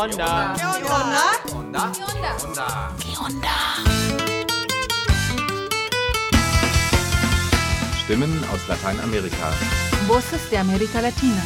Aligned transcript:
onda? 0.00 0.54
¿Qué 0.56 0.64
onda? 0.64 1.20
onda? 1.54 1.92
onda? 2.06 2.92
¿Qué 2.98 3.12
onda? 3.18 3.56
Stimmen 8.02 8.32
aus 8.50 8.66
Lateinamerika. 8.68 9.50
Voces 10.08 10.50
de 10.50 10.56
América 10.58 11.02
Latina. 11.02 11.42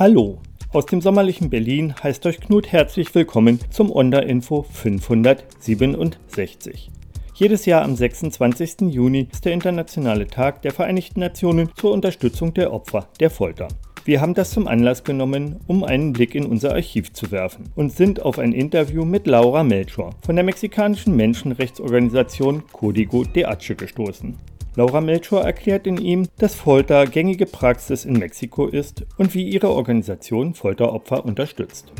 Hallo, 0.00 0.40
aus 0.72 0.86
dem 0.86 1.00
sommerlichen 1.00 1.50
Berlin 1.50 1.94
heißt 2.02 2.26
euch 2.26 2.40
Knut 2.40 2.72
herzlich 2.72 3.14
willkommen 3.14 3.60
zum 3.70 3.90
Onda 3.90 4.18
Info 4.18 4.66
567. 4.70 6.90
Jedes 7.34 7.64
Jahr 7.64 7.82
am 7.82 7.96
26. 7.96 8.90
Juni 8.90 9.28
ist 9.32 9.46
der 9.46 9.54
Internationale 9.54 10.26
Tag 10.26 10.60
der 10.62 10.72
Vereinigten 10.72 11.20
Nationen 11.20 11.70
zur 11.74 11.92
Unterstützung 11.92 12.52
der 12.52 12.70
Opfer 12.72 13.08
der 13.18 13.30
Folter. 13.30 13.68
Wir 14.04 14.20
haben 14.20 14.34
das 14.34 14.50
zum 14.50 14.68
Anlass 14.68 15.04
genommen, 15.04 15.56
um 15.66 15.84
einen 15.84 16.12
Blick 16.12 16.34
in 16.34 16.44
unser 16.44 16.74
Archiv 16.74 17.12
zu 17.12 17.30
werfen 17.30 17.70
und 17.74 17.92
sind 17.92 18.20
auf 18.22 18.38
ein 18.38 18.52
Interview 18.52 19.06
mit 19.06 19.26
Laura 19.26 19.64
Melchor 19.64 20.10
von 20.20 20.36
der 20.36 20.44
mexikanischen 20.44 21.16
Menschenrechtsorganisation 21.16 22.62
Código 22.72 23.24
de 23.24 23.46
H 23.46 23.74
gestoßen. 23.74 24.36
Laura 24.78 25.00
Melchor 25.00 25.42
erklärt 25.42 25.88
in 25.88 25.98
ihm, 25.98 26.28
dass 26.38 26.54
Folter 26.54 27.04
gängige 27.06 27.46
Praxis 27.46 28.04
in 28.04 28.12
Mexiko 28.12 28.68
ist 28.68 29.04
und 29.16 29.34
wie 29.34 29.42
ihre 29.42 29.70
Organisation 29.70 30.54
Folteropfer 30.54 31.24
unterstützt. 31.24 31.92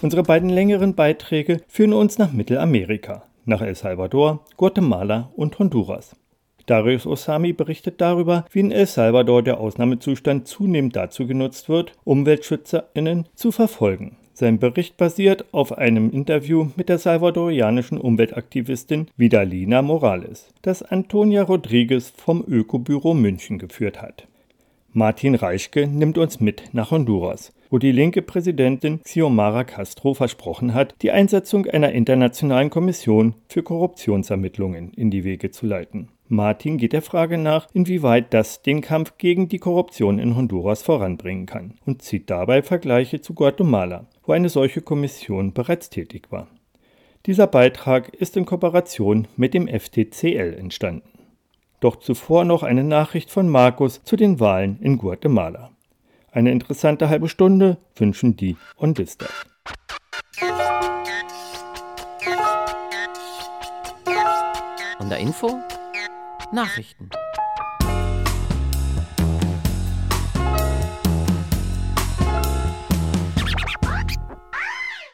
Unsere 0.00 0.22
beiden 0.22 0.48
längeren 0.48 0.94
Beiträge 0.94 1.60
führen 1.68 1.92
uns 1.92 2.16
nach 2.16 2.32
Mittelamerika, 2.32 3.24
nach 3.44 3.60
El 3.60 3.74
Salvador, 3.74 4.42
Guatemala 4.56 5.32
und 5.36 5.58
Honduras. 5.58 6.16
Darius 6.64 7.06
Osami 7.06 7.52
berichtet 7.52 8.00
darüber, 8.00 8.46
wie 8.52 8.60
in 8.60 8.72
El 8.72 8.86
Salvador 8.86 9.42
der 9.42 9.60
Ausnahmezustand 9.60 10.48
zunehmend 10.48 10.96
dazu 10.96 11.26
genutzt 11.26 11.68
wird, 11.68 11.92
UmweltschützerInnen 12.04 13.28
zu 13.34 13.52
verfolgen. 13.52 14.16
Sein 14.36 14.58
Bericht 14.58 14.96
basiert 14.96 15.44
auf 15.52 15.78
einem 15.78 16.10
Interview 16.10 16.66
mit 16.74 16.88
der 16.88 16.98
salvadorianischen 16.98 17.98
Umweltaktivistin 17.98 19.06
Vidalina 19.16 19.80
Morales, 19.80 20.48
das 20.60 20.82
Antonia 20.82 21.44
Rodriguez 21.44 22.12
vom 22.16 22.44
Ökobüro 22.44 23.14
München 23.14 23.58
geführt 23.58 24.02
hat. 24.02 24.26
Martin 24.92 25.36
Reichke 25.36 25.86
nimmt 25.86 26.18
uns 26.18 26.40
mit 26.40 26.64
nach 26.72 26.90
Honduras, 26.90 27.52
wo 27.70 27.78
die 27.78 27.92
linke 27.92 28.22
Präsidentin 28.22 29.00
Xiomara 29.04 29.62
Castro 29.62 30.14
versprochen 30.14 30.74
hat, 30.74 30.96
die 31.00 31.12
Einsetzung 31.12 31.66
einer 31.66 31.92
internationalen 31.92 32.70
Kommission 32.70 33.34
für 33.48 33.62
Korruptionsermittlungen 33.62 34.92
in 34.94 35.12
die 35.12 35.22
Wege 35.22 35.52
zu 35.52 35.64
leiten. 35.64 36.08
Martin 36.28 36.78
geht 36.78 36.94
der 36.94 37.02
Frage 37.02 37.36
nach, 37.36 37.68
inwieweit 37.74 38.32
das 38.32 38.62
den 38.62 38.80
Kampf 38.80 39.18
gegen 39.18 39.48
die 39.48 39.58
Korruption 39.58 40.18
in 40.18 40.36
Honduras 40.36 40.82
voranbringen 40.82 41.44
kann 41.44 41.74
und 41.84 42.00
zieht 42.00 42.30
dabei 42.30 42.62
Vergleiche 42.62 43.20
zu 43.20 43.34
Guatemala, 43.34 44.06
wo 44.24 44.32
eine 44.32 44.48
solche 44.48 44.80
Kommission 44.80 45.52
bereits 45.52 45.90
tätig 45.90 46.28
war. 46.30 46.48
Dieser 47.26 47.46
Beitrag 47.46 48.08
ist 48.08 48.36
in 48.38 48.46
Kooperation 48.46 49.28
mit 49.36 49.52
dem 49.52 49.68
FTCL 49.68 50.56
entstanden. 50.58 51.08
Doch 51.80 51.96
zuvor 51.96 52.46
noch 52.46 52.62
eine 52.62 52.84
Nachricht 52.84 53.30
von 53.30 53.48
Markus 53.48 54.02
zu 54.04 54.16
den 54.16 54.40
Wahlen 54.40 54.78
in 54.80 54.96
Guatemala. 54.96 55.70
Eine 56.32 56.52
interessante 56.52 57.10
halbe 57.10 57.28
Stunde 57.28 57.76
wünschen 57.96 58.34
die 58.36 58.56
Ondista. 58.78 59.26
Und 64.98 65.10
der 65.10 65.18
Info? 65.18 65.60
Nachrichten. 66.52 67.08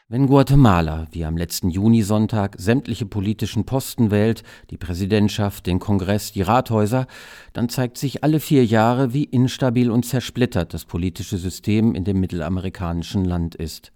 Wenn 0.07 0.27
Guatemala, 0.27 1.07
wie 1.11 1.23
am 1.23 1.37
letzten 1.37 1.69
Junisonntag, 1.69 2.55
sämtliche 2.59 3.05
politischen 3.05 3.65
Posten 3.65 4.11
wählt, 4.11 4.43
die 4.69 4.75
Präsidentschaft, 4.77 5.67
den 5.67 5.79
Kongress, 5.79 6.33
die 6.33 6.41
Rathäuser, 6.41 7.07
dann 7.53 7.69
zeigt 7.69 7.97
sich 7.97 8.21
alle 8.21 8.41
vier 8.41 8.65
Jahre, 8.65 9.13
wie 9.13 9.23
instabil 9.23 9.89
und 9.89 10.05
zersplittert 10.05 10.73
das 10.73 10.83
politische 10.83 11.37
System 11.37 11.95
in 11.95 12.03
dem 12.03 12.19
mittelamerikanischen 12.19 13.23
Land 13.23 13.55
ist. 13.55 13.93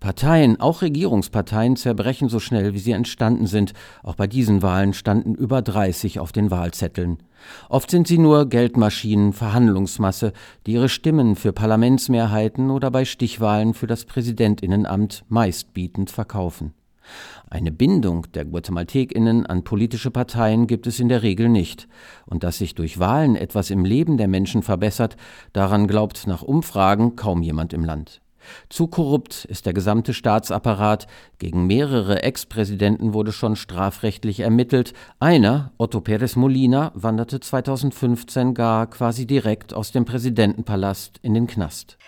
Parteien, 0.00 0.60
auch 0.60 0.82
Regierungsparteien, 0.82 1.76
zerbrechen 1.76 2.28
so 2.28 2.40
schnell, 2.40 2.74
wie 2.74 2.78
sie 2.78 2.92
entstanden 2.92 3.46
sind. 3.46 3.72
Auch 4.02 4.14
bei 4.14 4.26
diesen 4.26 4.62
Wahlen 4.62 4.92
standen 4.92 5.34
über 5.34 5.62
30 5.62 6.20
auf 6.20 6.32
den 6.32 6.50
Wahlzetteln. 6.50 7.18
Oft 7.68 7.90
sind 7.90 8.06
sie 8.06 8.18
nur 8.18 8.48
Geldmaschinen, 8.48 9.32
Verhandlungsmasse, 9.32 10.32
die 10.66 10.72
ihre 10.72 10.88
Stimmen 10.88 11.36
für 11.36 11.52
Parlamentsmehrheiten 11.52 12.70
oder 12.70 12.90
bei 12.90 13.04
Stichwahlen 13.04 13.74
für 13.74 13.86
das 13.86 14.04
Präsidentinnenamt 14.04 15.24
meistbietend 15.28 16.10
verkaufen. 16.10 16.74
Eine 17.50 17.72
Bindung 17.72 18.26
der 18.32 18.44
Guatemaltekinnen 18.44 19.44
an 19.44 19.64
politische 19.64 20.10
Parteien 20.10 20.66
gibt 20.66 20.86
es 20.86 21.00
in 21.00 21.08
der 21.08 21.22
Regel 21.22 21.48
nicht. 21.48 21.88
Und 22.24 22.44
dass 22.44 22.58
sich 22.58 22.74
durch 22.74 22.98
Wahlen 22.98 23.36
etwas 23.36 23.70
im 23.70 23.84
Leben 23.84 24.16
der 24.16 24.28
Menschen 24.28 24.62
verbessert, 24.62 25.16
daran 25.52 25.86
glaubt 25.86 26.26
nach 26.26 26.42
Umfragen 26.42 27.16
kaum 27.16 27.42
jemand 27.42 27.72
im 27.72 27.84
Land. 27.84 28.21
Zu 28.68 28.86
korrupt 28.86 29.44
ist 29.44 29.66
der 29.66 29.72
gesamte 29.72 30.14
Staatsapparat. 30.14 31.06
Gegen 31.38 31.66
mehrere 31.66 32.22
Ex-Präsidenten 32.22 33.14
wurde 33.14 33.32
schon 33.32 33.56
strafrechtlich 33.56 34.40
ermittelt. 34.40 34.92
Einer, 35.20 35.72
Otto 35.78 35.98
Pérez 35.98 36.38
Molina, 36.38 36.92
wanderte 36.94 37.40
2015 37.40 38.54
gar 38.54 38.86
quasi 38.88 39.26
direkt 39.26 39.74
aus 39.74 39.92
dem 39.92 40.04
Präsidentenpalast 40.04 41.18
in 41.22 41.34
den 41.34 41.46
Knast. 41.46 41.98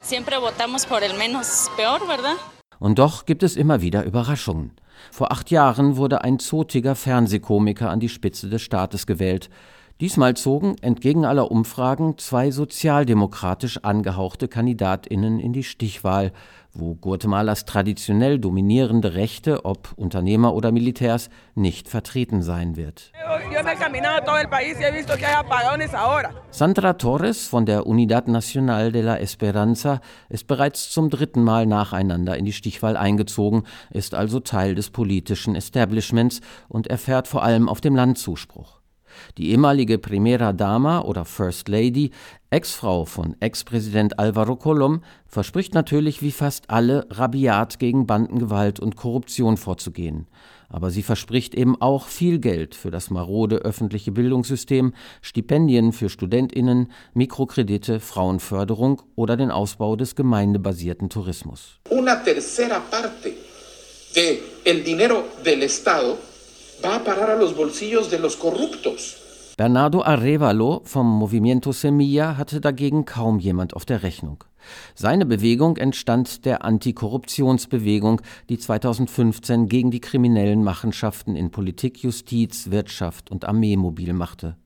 Und 2.79 2.99
doch 2.99 3.25
gibt 3.27 3.43
es 3.43 3.57
immer 3.57 3.81
wieder 3.81 4.05
Überraschungen. 4.05 4.73
Vor 5.11 5.33
acht 5.33 5.51
Jahren 5.51 5.97
wurde 5.97 6.23
ein 6.23 6.39
zotiger 6.39 6.95
Fernsehkomiker 6.95 7.91
an 7.91 8.01
die 8.01 8.09
Spitze 8.09 8.49
des 8.49 8.63
Staates 8.63 9.07
gewählt. 9.07 9.51
Diesmal 10.01 10.35
zogen, 10.35 10.75
entgegen 10.83 11.25
aller 11.25 11.53
Umfragen, 11.53 12.19
zwei 12.19 12.51
sozialdemokratisch 12.51 13.79
angehauchte 13.85 14.49
Kandidatinnen 14.49 15.39
in 15.39 15.53
die 15.53 15.63
Stichwahl, 15.63 16.33
wo 16.73 16.97
Guatemalas 16.97 17.65
traditionell 17.65 18.41
dominierende 18.41 19.15
Rechte, 19.15 19.65
ob 19.65 19.93
Unternehmer 19.95 20.55
oder 20.55 20.73
Militärs, 20.73 21.31
nicht 21.55 21.89
vertreten 21.89 22.43
sein 22.43 22.75
wird. 22.75 23.13
Sandra 26.51 26.93
Torres 26.95 27.47
von 27.47 27.65
der 27.65 27.87
Unidad 27.87 28.27
Nacional 28.27 28.91
de 28.91 29.03
la 29.03 29.17
Esperanza 29.19 30.01
ist 30.29 30.49
bereits 30.49 30.91
zum 30.91 31.09
dritten 31.09 31.45
Mal 31.45 31.67
nacheinander 31.67 32.37
in 32.37 32.45
die 32.45 32.53
Stichwahl 32.53 32.97
eingezogen, 32.97 33.63
ist 33.91 34.17
also 34.17 34.41
Teil 34.41 34.75
des 34.75 34.91
politischen 34.91 35.55
Establishments 35.55 36.41
und 36.69 36.89
erfährt 36.89 37.29
vor 37.29 37.45
allem 37.45 37.69
auf 37.69 37.81
dem 37.81 37.95
Land 37.95 38.19
Zuspruch. 38.19 38.84
Die 39.39 39.51
ehemalige 39.51 39.99
Primera 39.99 40.53
Dama 40.53 41.01
oder 41.01 41.25
First 41.25 41.69
Lady, 41.69 42.11
Ex-Frau 42.51 43.05
von 43.05 43.37
Ex-Präsident 43.41 44.19
Alvaro 44.19 44.57
Colom, 44.57 45.03
verspricht 45.27 45.75
natürlich 45.75 46.23
wie 46.23 46.31
fast 46.31 46.71
alle, 46.71 47.07
rabiat 47.11 47.79
gegen 47.79 48.07
Bandengewalt 48.07 48.79
und 48.81 48.97
Korruption 48.97 49.57
vorzugehen. 49.57 50.27
Aber 50.69 50.91
sie 50.91 51.03
verspricht 51.03 51.55
eben 51.55 51.81
auch 51.81 52.07
viel 52.09 52.39
Geld 52.39 52.75
für 52.75 52.91
das 52.91 53.11
marode 53.11 53.57
öffentliche 53.59 54.13
Bildungssystem, 54.13 54.93
Stipendien 55.23 55.93
für 55.93 56.09
StudentInnen, 56.09 56.91
Mikrokredite, 57.13 58.01
Frauenförderung 58.01 59.03
oder 59.15 59.37
den 59.37 59.51
Ausbau 59.51 59.97
des 59.97 60.17
gemeindebasierten 60.17 61.11
Tourismus. 61.11 61.81
Una 61.91 62.17
tercera 62.17 62.81
parte 62.81 63.35
de 64.15 64.41
el 64.65 64.85
dinero 64.85 65.25
del 65.45 65.63
Estado 65.63 66.19
va 66.83 66.97
a 66.97 67.05
parar 67.05 67.31
a 67.31 67.37
los 67.37 67.55
bolsillos 67.55 68.11
de 68.11 68.19
los 68.19 68.37
corruptos. 68.37 69.25
Bernardo 69.57 70.05
Arevalo 70.05 70.83
vom 70.85 71.07
Movimiento 71.07 71.73
Semilla 71.73 72.37
hatte 72.37 72.61
dagegen 72.61 73.05
kaum 73.05 73.39
jemand 73.39 73.75
auf 73.75 73.85
der 73.85 74.03
Rechnung. 74.03 74.43
Seine 74.97 75.27
Bewegung 75.27 75.77
entstand 75.77 76.45
der 76.45 76.65
Antikorruptionsbewegung, 76.65 78.21
die 78.49 78.59
2015 78.59 79.69
gegen 79.69 79.93
die 79.93 80.01
kriminellen 80.01 80.65
Machenschaften 80.65 81.37
in 81.37 81.53
Politik, 81.53 82.03
Justiz, 82.03 82.71
Wirtschaft 82.71 83.31
und 83.31 83.45
Armee 83.45 83.77
mobil 83.77 84.13
machte. 84.13 84.57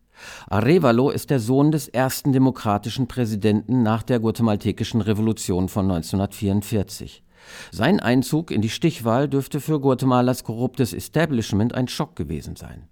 Arevalo 0.49 1.11
ist 1.11 1.31
der 1.31 1.41
Sohn 1.41 1.71
des 1.71 1.89
ersten 1.89 2.33
demokratischen 2.33 3.09
Präsidenten 3.09 3.83
nach 3.83 4.03
der 4.03 4.21
guatemaltekischen 4.21 5.01
Revolution 5.01 5.69
von 5.69 5.91
1944. 5.91 7.23
Sein 7.71 8.01
Einzug 8.01 8.51
in 8.51 8.61
die 8.61 8.69
Stichwahl 8.69 9.29
dürfte 9.29 9.61
für 9.61 9.81
Guatemalas 9.81 10.45
korruptes 10.45 10.93
Establishment 10.93 11.75
ein 11.75 11.89
Schock 11.89 12.17
gewesen 12.17 12.57
sein. 12.57 12.89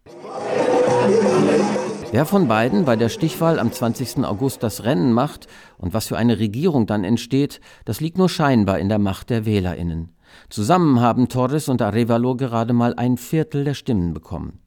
Wer 2.13 2.25
von 2.25 2.49
beiden 2.49 2.85
bei 2.85 2.97
der 2.97 3.09
Stichwahl 3.09 3.59
am 3.59 3.73
20. 3.73 4.25
August 4.25 4.63
das 4.63 4.85
Rennen 4.85 5.13
macht 5.13 5.49
und 5.77 5.93
was 5.93 6.07
für 6.07 6.17
eine 6.17 6.39
Regierung 6.39 6.87
dann 6.87 7.05
entsteht, 7.05 7.61
das 7.85 8.01
liegt 8.01 8.17
nur 8.17 8.29
scheinbar 8.29 8.79
in 8.79 8.89
der 8.89 8.99
Macht 8.99 9.31
der 9.31 9.45
WählerInnen. 9.45 10.11
Zusammen 10.49 11.01
haben 11.01 11.29
Torres 11.29 11.69
und 11.69 11.83
Arevalo 11.83 12.37
gerade 12.37 12.73
mal 12.73 12.95
ein 12.95 13.17
Viertel 13.17 13.65
der 13.65 13.75
Stimmen 13.75 14.15
bekommen. 14.15 14.61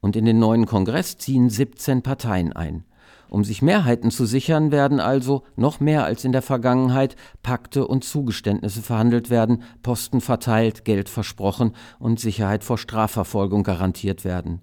Und 0.00 0.16
in 0.16 0.24
den 0.24 0.38
neuen 0.38 0.66
Kongress 0.66 1.18
ziehen 1.18 1.50
17 1.50 2.02
Parteien 2.02 2.52
ein. 2.52 2.84
Um 3.34 3.42
sich 3.42 3.62
Mehrheiten 3.62 4.12
zu 4.12 4.26
sichern, 4.26 4.70
werden 4.70 5.00
also 5.00 5.42
noch 5.56 5.80
mehr 5.80 6.04
als 6.04 6.24
in 6.24 6.30
der 6.30 6.40
Vergangenheit 6.40 7.16
Pakte 7.42 7.84
und 7.84 8.04
Zugeständnisse 8.04 8.80
verhandelt 8.80 9.28
werden, 9.28 9.64
Posten 9.82 10.20
verteilt, 10.20 10.84
Geld 10.84 11.08
versprochen 11.08 11.72
und 11.98 12.20
Sicherheit 12.20 12.62
vor 12.62 12.78
Strafverfolgung 12.78 13.64
garantiert 13.64 14.24
werden. 14.24 14.60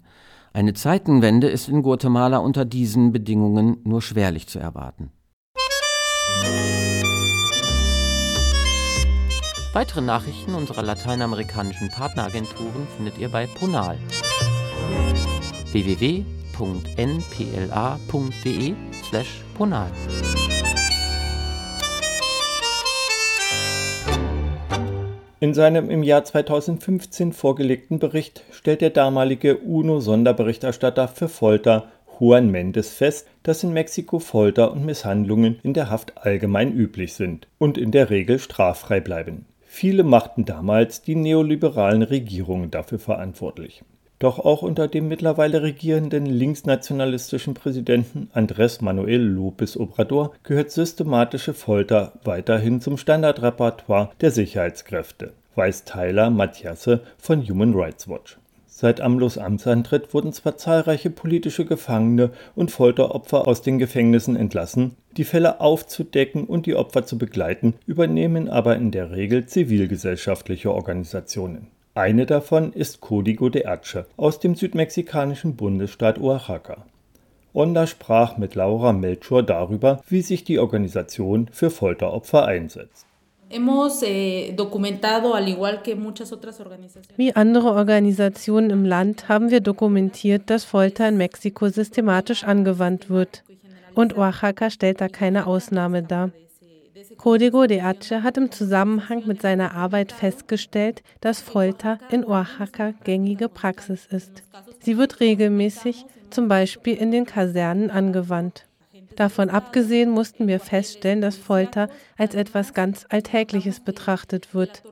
Eine 0.54 0.72
Zeitenwende 0.72 1.48
ist 1.48 1.68
in 1.68 1.82
Guatemala 1.82 2.38
unter 2.38 2.64
diesen 2.64 3.12
Bedingungen 3.12 3.76
nur 3.84 4.00
schwerlich 4.00 4.46
zu 4.46 4.58
erwarten. 4.58 5.10
Weitere 9.74 10.00
Nachrichten 10.00 10.54
unserer 10.54 10.82
lateinamerikanischen 10.82 11.90
Partneragenturen 11.90 12.88
findet 12.96 13.18
ihr 13.18 13.28
bei 13.28 13.46
Ponal 13.46 13.98
www 15.72 16.24
www.npla.de 16.58 17.14
ponal. 19.54 19.90
In 25.40 25.54
seinem 25.54 25.90
im 25.90 26.02
Jahr 26.04 26.24
2015 26.24 27.32
vorgelegten 27.32 27.98
Bericht 27.98 28.44
stellt 28.52 28.80
der 28.80 28.90
damalige 28.90 29.56
UNO-Sonderberichterstatter 29.58 31.08
für 31.08 31.28
Folter 31.28 31.88
Juan 32.20 32.50
Mendes 32.50 32.90
fest, 32.90 33.26
dass 33.42 33.64
in 33.64 33.72
Mexiko 33.72 34.20
Folter 34.20 34.70
und 34.70 34.84
Misshandlungen 34.84 35.58
in 35.64 35.74
der 35.74 35.90
Haft 35.90 36.18
allgemein 36.18 36.72
üblich 36.72 37.14
sind 37.14 37.48
und 37.58 37.76
in 37.76 37.90
der 37.90 38.10
Regel 38.10 38.38
straffrei 38.38 39.00
bleiben. 39.00 39.46
Viele 39.62 40.04
machten 40.04 40.44
damals 40.44 41.02
die 41.02 41.16
neoliberalen 41.16 42.02
Regierungen 42.02 42.70
dafür 42.70 43.00
verantwortlich. 43.00 43.82
Doch 44.22 44.38
auch 44.38 44.62
unter 44.62 44.86
dem 44.86 45.08
mittlerweile 45.08 45.62
regierenden 45.62 46.26
linksnationalistischen 46.26 47.54
Präsidenten 47.54 48.30
Andrés 48.32 48.80
Manuel 48.80 49.20
López 49.20 49.76
Obrador 49.76 50.32
gehört 50.44 50.70
systematische 50.70 51.54
Folter 51.54 52.12
weiterhin 52.22 52.80
zum 52.80 52.98
Standardrepertoire 52.98 54.12
der 54.20 54.30
Sicherheitskräfte, 54.30 55.32
weiß 55.56 55.86
Tyler 55.86 56.30
Mathiasse 56.30 57.00
von 57.18 57.42
Human 57.48 57.74
Rights 57.74 58.08
Watch. 58.08 58.38
Seit 58.68 59.00
Amlos 59.00 59.38
Amtsantritt 59.38 60.14
wurden 60.14 60.32
zwar 60.32 60.56
zahlreiche 60.56 61.10
politische 61.10 61.64
Gefangene 61.64 62.30
und 62.54 62.70
Folteropfer 62.70 63.48
aus 63.48 63.62
den 63.62 63.80
Gefängnissen 63.80 64.36
entlassen, 64.36 64.94
die 65.16 65.24
Fälle 65.24 65.60
aufzudecken 65.60 66.44
und 66.44 66.66
die 66.66 66.76
Opfer 66.76 67.04
zu 67.04 67.18
begleiten, 67.18 67.74
übernehmen 67.86 68.48
aber 68.48 68.76
in 68.76 68.92
der 68.92 69.10
Regel 69.10 69.46
zivilgesellschaftliche 69.46 70.72
Organisationen. 70.72 71.72
Eine 71.94 72.24
davon 72.24 72.72
ist 72.72 73.02
Código 73.02 73.50
de 73.50 73.66
Hache 73.66 74.06
aus 74.16 74.40
dem 74.40 74.54
südmexikanischen 74.54 75.56
Bundesstaat 75.56 76.18
Oaxaca. 76.18 76.86
Onda 77.52 77.86
sprach 77.86 78.38
mit 78.38 78.54
Laura 78.54 78.94
Melchor 78.94 79.42
darüber, 79.42 80.00
wie 80.08 80.22
sich 80.22 80.42
die 80.42 80.58
Organisation 80.58 81.48
für 81.52 81.68
Folteropfer 81.68 82.46
einsetzt. 82.46 83.04
Eh, 83.50 83.58
wie 87.16 87.36
andere 87.36 87.68
Organisationen 87.72 88.70
im 88.70 88.86
Land 88.86 89.28
haben 89.28 89.50
wir 89.50 89.60
dokumentiert, 89.60 90.48
dass 90.48 90.64
Folter 90.64 91.10
in 91.10 91.18
Mexiko 91.18 91.68
systematisch 91.68 92.44
angewandt 92.44 93.10
wird. 93.10 93.44
Und 93.94 94.16
Oaxaca 94.16 94.70
stellt 94.70 95.02
da 95.02 95.08
keine 95.08 95.46
Ausnahme 95.46 96.02
dar. 96.02 96.30
Código 97.16 97.66
de 97.66 97.82
Hache 97.82 98.22
hat 98.22 98.36
im 98.36 98.50
Zusammenhang 98.50 99.26
mit 99.26 99.42
seiner 99.42 99.74
Arbeit 99.74 100.12
festgestellt, 100.12 101.02
dass 101.20 101.40
Folter 101.40 101.98
in 102.10 102.24
Oaxaca 102.24 102.92
gängige 103.04 103.48
Praxis 103.48 104.06
ist. 104.06 104.42
Sie 104.80 104.98
wird 104.98 105.20
regelmäßig, 105.20 106.04
zum 106.30 106.48
Beispiel 106.48 106.96
in 106.96 107.10
den 107.10 107.26
Kasernen, 107.26 107.90
angewandt. 107.90 108.66
Davon 109.16 109.50
abgesehen 109.50 110.10
mussten 110.10 110.48
wir 110.48 110.60
feststellen, 110.60 111.20
dass 111.20 111.36
Folter 111.36 111.88
als 112.16 112.34
etwas 112.34 112.74
ganz 112.74 113.06
Alltägliches 113.08 113.80
betrachtet 113.80 114.54
wird. 114.54 114.82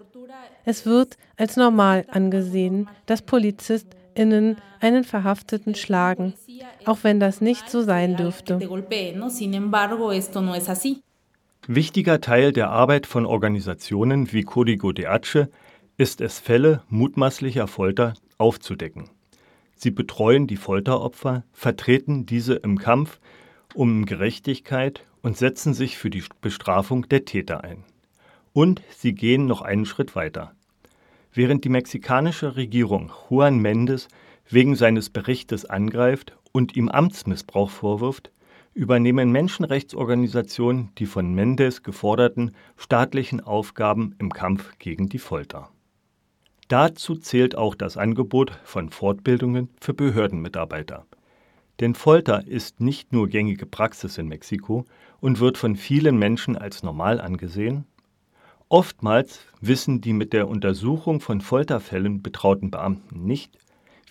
Es 0.65 0.87
wird 0.87 1.17
als 1.37 1.57
normal 1.57 2.05
angesehen, 2.09 2.89
dass 3.07 3.23
PolizistInnen 3.23 4.57
einen 4.81 5.05
Verhafteten 5.05 5.75
schlagen, 5.75 6.35
auch 6.85 6.99
wenn 7.03 7.19
das 7.21 7.41
nicht 7.41 7.71
so 7.71 7.83
sein 7.83 8.17
dürfte. 8.17 8.59
Wichtiger 11.73 12.21
Teil 12.21 12.53
der 12.53 12.71
Arbeit 12.71 13.07
von 13.07 13.25
Organisationen 13.25 14.33
wie 14.33 14.43
Código 14.43 14.93
de 14.93 15.07
Hache 15.07 15.49
ist 15.97 16.21
es, 16.21 16.41
Fälle 16.41 16.83
mutmaßlicher 16.89 17.69
Folter 17.69 18.15
aufzudecken. 18.39 19.09
Sie 19.77 19.93
betreuen 19.93 20.49
die 20.49 20.57
Folteropfer, 20.57 21.45
vertreten 21.53 22.27
diese 22.27 22.55
im 22.55 22.77
Kampf 22.77 23.21
um 23.73 24.05
Gerechtigkeit 24.05 25.07
und 25.23 25.37
setzen 25.37 25.73
sich 25.73 25.97
für 25.97 26.11
die 26.11 26.25
Bestrafung 26.41 27.09
der 27.09 27.25
Täter 27.25 27.63
ein. 27.63 27.85
Und 28.53 28.83
sie 28.91 29.15
gehen 29.15 29.47
noch 29.47 29.63
einen 29.63 29.87
Schritt 29.87 30.17
weiter. 30.17 30.57
Während 31.33 31.65
die 31.65 31.69
mexikanische 31.69 32.57
Regierung 32.57 33.13
Juan 33.29 33.59
Mendes 33.61 34.09
wegen 34.49 34.75
seines 34.75 35.09
Berichtes 35.09 35.67
angreift 35.67 36.37
und 36.51 36.75
ihm 36.75 36.89
Amtsmissbrauch 36.89 37.71
vorwirft, 37.71 38.33
übernehmen 38.75 39.33
Menschenrechtsorganisationen 39.33 40.91
die 40.99 41.07
von 41.07 41.35
Mendes 41.35 41.83
geforderten 41.83 42.53
staatlichen 42.77 43.41
Aufgaben 43.41 44.15
im 44.19 44.33
Kampf 44.33 44.79
gegen 44.79 45.09
die 45.09 45.19
Folter. 45.19 45.71
Dazu 46.69 47.17
zählt 47.17 47.57
auch 47.57 47.75
das 47.75 47.97
Angebot 47.97 48.53
von 48.63 48.91
Fortbildungen 48.91 49.71
für 49.81 49.93
Behördenmitarbeiter. 49.93 51.05
Denn 51.81 51.95
Folter 51.95 52.47
ist 52.47 52.81
nicht 52.81 53.13
nur 53.13 53.27
gängige 53.27 53.67
Praxis 53.67 54.19
in 54.19 54.29
Mexiko 54.29 54.85
und 55.19 55.41
wird 55.41 55.59
von 55.59 55.75
vielen 55.75 56.19
Menschen 56.19 56.57
als 56.57 56.83
normal 56.83 57.21
angesehen. 57.21 57.87
Oftmals 58.69 59.41
wissen 59.61 60.01
die 60.01 60.13
mit 60.13 60.33
der 60.33 60.47
Untersuchung 60.47 61.21
von 61.21 61.41
Folterfällen 61.41 62.23
betrauten 62.23 62.71
Beamten 62.71 63.25
nicht, 63.25 63.59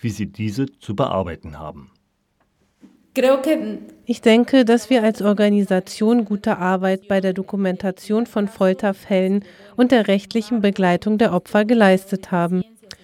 wie 0.02 0.10
sie 0.10 0.28
diese 0.28 0.66
zu 0.80 0.96
bearbeiten 0.96 1.60
haben. 1.60 1.92
Ich 4.06 4.22
denke, 4.22 4.66
dass 4.66 4.90
wir 4.90 5.04
als 5.04 5.22
Organisation 5.22 6.26
gute 6.26 6.58
Arbeit 6.58 7.08
bei 7.08 7.22
der 7.22 7.34
Dokumentation 7.34 8.26
von 8.26 8.48
Folterfällen 8.48 9.44
und 9.76 9.92
der 9.92 10.08
rechtlichen 10.08 10.62
Begleitung 10.62 11.18
der 11.18 11.34
Opfer 11.34 11.66
geleistet 11.66 12.32
haben. 12.32 12.64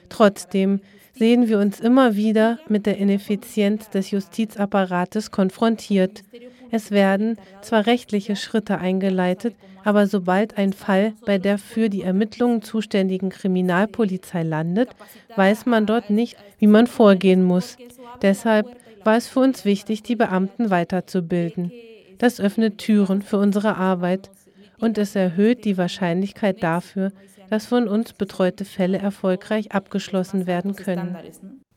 Trotzdem 0.09 0.79
sehen 1.17 1.47
wir 1.47 1.59
uns 1.59 1.79
immer 1.79 2.15
wieder 2.15 2.59
mit 2.67 2.85
der 2.85 2.97
Ineffizienz 2.97 3.89
des 3.89 4.11
Justizapparates 4.11 5.31
konfrontiert. 5.31 6.23
Es 6.71 6.91
werden 6.91 7.37
zwar 7.61 7.85
rechtliche 7.85 8.35
Schritte 8.35 8.77
eingeleitet, 8.77 9.55
aber 9.83 10.07
sobald 10.07 10.57
ein 10.57 10.73
Fall 10.73 11.13
bei 11.25 11.37
der 11.37 11.57
für 11.57 11.89
die 11.89 12.01
Ermittlungen 12.01 12.61
zuständigen 12.61 13.29
Kriminalpolizei 13.29 14.43
landet, 14.43 14.89
weiß 15.35 15.65
man 15.67 15.85
dort 15.85 16.09
nicht, 16.09 16.37
wie 16.59 16.67
man 16.67 16.87
vorgehen 16.87 17.43
muss. 17.43 17.77
Deshalb 18.21 18.75
war 19.05 19.15
es 19.15 19.27
für 19.27 19.39
uns 19.39 19.65
wichtig, 19.65 20.03
die 20.03 20.15
Beamten 20.15 20.69
weiterzubilden. 20.69 21.71
Das 22.17 22.39
öffnet 22.39 22.79
Türen 22.79 23.21
für 23.21 23.37
unsere 23.37 23.77
Arbeit 23.77 24.31
und 24.79 24.97
es 24.97 25.15
erhöht 25.15 25.63
die 25.65 25.77
Wahrscheinlichkeit 25.77 26.63
dafür, 26.63 27.11
dass 27.49 27.67
von 27.67 27.87
uns 27.87 28.13
betreute 28.13 28.65
Fälle 28.65 28.97
erfolgreich 28.97 29.71
abgeschlossen 29.71 30.47
werden 30.47 30.75
können. 30.75 31.15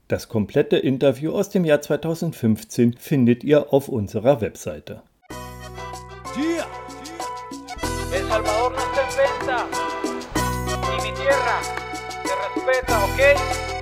Das 0.08 0.28
komplette 0.28 0.78
Interview 0.78 1.32
aus 1.32 1.50
dem 1.50 1.64
Jahr 1.64 1.82
2015 1.82 2.94
findet 2.94 3.44
ihr 3.44 3.73
auf 3.73 3.88
unserer 3.88 4.40
Webseite. 4.40 5.02
El 8.11 8.25
Salvador 8.26 8.70
no 8.70 8.78
está 8.78 9.02
en 9.02 9.11
venta. 9.18 9.66
Y 10.97 11.02
mi 11.02 11.12
tierra 11.14 11.61
se 12.25 12.32
respeta, 12.35 13.04
¿ok? 13.04 13.77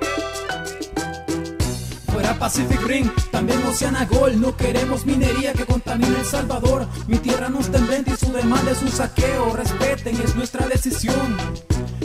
Pacific 2.35 2.81
Ring, 2.85 3.09
también 3.31 3.63
Oceana 3.63 4.05
Gol. 4.05 4.39
No 4.39 4.55
queremos 4.55 5.05
minería 5.05 5.53
que 5.53 5.65
contamine 5.65 6.17
El 6.19 6.25
Salvador. 6.25 6.87
Mi 7.07 7.17
tierra 7.17 7.49
no 7.49 7.59
está 7.59 7.77
en 7.77 7.87
venta 7.87 8.13
y 8.13 8.17
su 8.17 8.31
demanda 8.31 8.71
es 8.71 8.81
un 8.81 8.89
saqueo. 8.89 9.55
Respeten, 9.55 10.15
es 10.21 10.35
nuestra 10.35 10.67
decisión. 10.67 11.37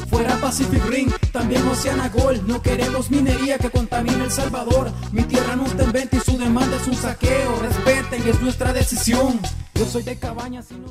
Fuera 0.09 0.37
Pacific 0.37 0.85
Ring, 0.87 1.11
también 1.33 1.67
Oceana 1.69 2.09
Gol. 2.09 2.47
No 2.47 2.61
queremos 2.61 3.11
minería 3.11 3.59
que 3.59 3.71
contamine 3.71 4.25
El 4.25 4.31
Salvador. 4.31 4.91
Mi 5.13 5.23
tierra 5.25 5.57
no 5.57 5.67
está 5.67 5.85
en 5.85 5.93
venta 5.93 6.17
y 6.17 6.21
su 6.21 6.39
demanda 6.39 6.77
es 6.77 6.87
un 6.87 6.95
saqueo. 6.95 7.59
Respeten, 7.61 8.29
es 8.29 8.41
nuestra 8.41 8.73
decisión. 8.73 9.41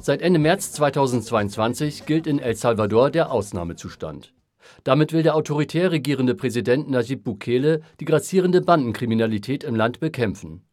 Seit 0.01 0.21
Ende 0.21 0.39
März 0.39 0.73
2022 0.73 2.03
gilt 2.05 2.27
in 2.27 2.39
El 2.39 2.55
Salvador 2.55 3.11
der 3.11 3.29
Ausnahmezustand. 3.29 4.40
Damit 4.83 5.13
will 5.13 5.23
der 5.23 5.35
autoritär 5.35 5.91
regierende 5.91 6.35
Präsident 6.35 6.89
Najib 6.89 7.23
Bukele 7.23 7.81
die 7.99 8.05
grassierende 8.05 8.61
Bandenkriminalität 8.61 9.63
im 9.63 9.75
Land 9.75 9.99
bekämpfen. 9.99 10.63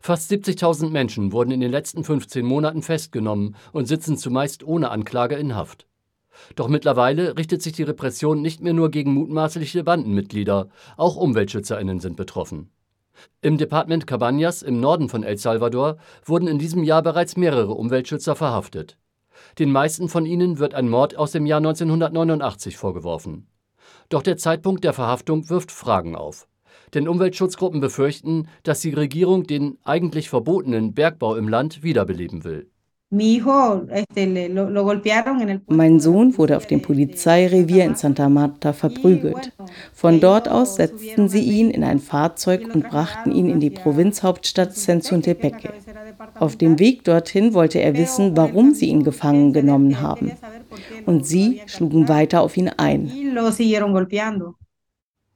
Fast 0.00 0.30
70.000 0.30 0.90
Menschen 0.90 1.32
wurden 1.32 1.50
in 1.50 1.60
den 1.60 1.70
letzten 1.70 2.04
15 2.04 2.44
Monaten 2.44 2.82
festgenommen 2.82 3.56
und 3.72 3.86
sitzen 3.86 4.16
zumeist 4.16 4.62
ohne 4.62 4.90
Anklage 4.90 5.36
in 5.36 5.54
Haft. 5.54 5.86
Doch 6.56 6.68
mittlerweile 6.68 7.36
richtet 7.36 7.62
sich 7.62 7.72
die 7.72 7.82
Repression 7.82 8.40
nicht 8.40 8.62
mehr 8.62 8.72
nur 8.72 8.90
gegen 8.90 9.12
mutmaßliche 9.12 9.84
Bandenmitglieder, 9.84 10.68
auch 10.96 11.16
Umweltschützerinnen 11.16 12.00
sind 12.00 12.16
betroffen. 12.16 12.70
Im 13.42 13.58
Departement 13.58 14.06
Cabañas 14.06 14.62
im 14.64 14.80
Norden 14.80 15.08
von 15.08 15.22
El 15.22 15.36
Salvador 15.36 15.98
wurden 16.24 16.48
in 16.48 16.58
diesem 16.58 16.84
Jahr 16.84 17.02
bereits 17.02 17.36
mehrere 17.36 17.72
Umweltschützer 17.72 18.34
verhaftet. 18.34 18.96
Den 19.60 19.72
meisten 19.72 20.08
von 20.08 20.24
ihnen 20.24 20.58
wird 20.58 20.72
ein 20.72 20.88
Mord 20.88 21.18
aus 21.18 21.32
dem 21.32 21.44
Jahr 21.44 21.58
1989 21.58 22.78
vorgeworfen. 22.78 23.46
Doch 24.08 24.22
der 24.22 24.38
Zeitpunkt 24.38 24.84
der 24.84 24.94
Verhaftung 24.94 25.50
wirft 25.50 25.70
Fragen 25.70 26.16
auf. 26.16 26.48
Denn 26.94 27.06
Umweltschutzgruppen 27.06 27.78
befürchten, 27.78 28.48
dass 28.62 28.80
die 28.80 28.94
Regierung 28.94 29.46
den 29.46 29.76
eigentlich 29.84 30.30
verbotenen 30.30 30.94
Bergbau 30.94 31.36
im 31.36 31.46
Land 31.46 31.82
wiederbeleben 31.82 32.42
will. 32.42 32.70
Mein 33.12 33.42
Sohn 35.98 36.38
wurde 36.38 36.56
auf 36.56 36.66
dem 36.66 36.80
Polizeirevier 36.80 37.84
in 37.84 37.96
Santa 37.96 38.28
Marta 38.28 38.72
verprügelt. 38.72 39.52
Von 39.92 40.20
dort 40.20 40.48
aus 40.48 40.76
setzten 40.76 41.28
sie 41.28 41.40
ihn 41.40 41.70
in 41.70 41.82
ein 41.82 41.98
Fahrzeug 41.98 42.72
und 42.72 42.88
brachten 42.88 43.32
ihn 43.32 43.50
in 43.50 43.58
die 43.58 43.70
Provinzhauptstadt 43.70 44.76
Sensuntepeque. 44.76 45.72
Auf 46.38 46.54
dem 46.54 46.78
Weg 46.78 47.02
dorthin 47.02 47.52
wollte 47.52 47.80
er 47.80 47.96
wissen, 47.96 48.36
warum 48.36 48.74
sie 48.74 48.86
ihn 48.86 49.02
gefangen 49.02 49.52
genommen 49.52 50.00
haben. 50.00 50.30
Und 51.04 51.26
sie 51.26 51.62
schlugen 51.66 52.08
weiter 52.08 52.42
auf 52.42 52.56
ihn 52.56 52.68
ein. 52.68 53.10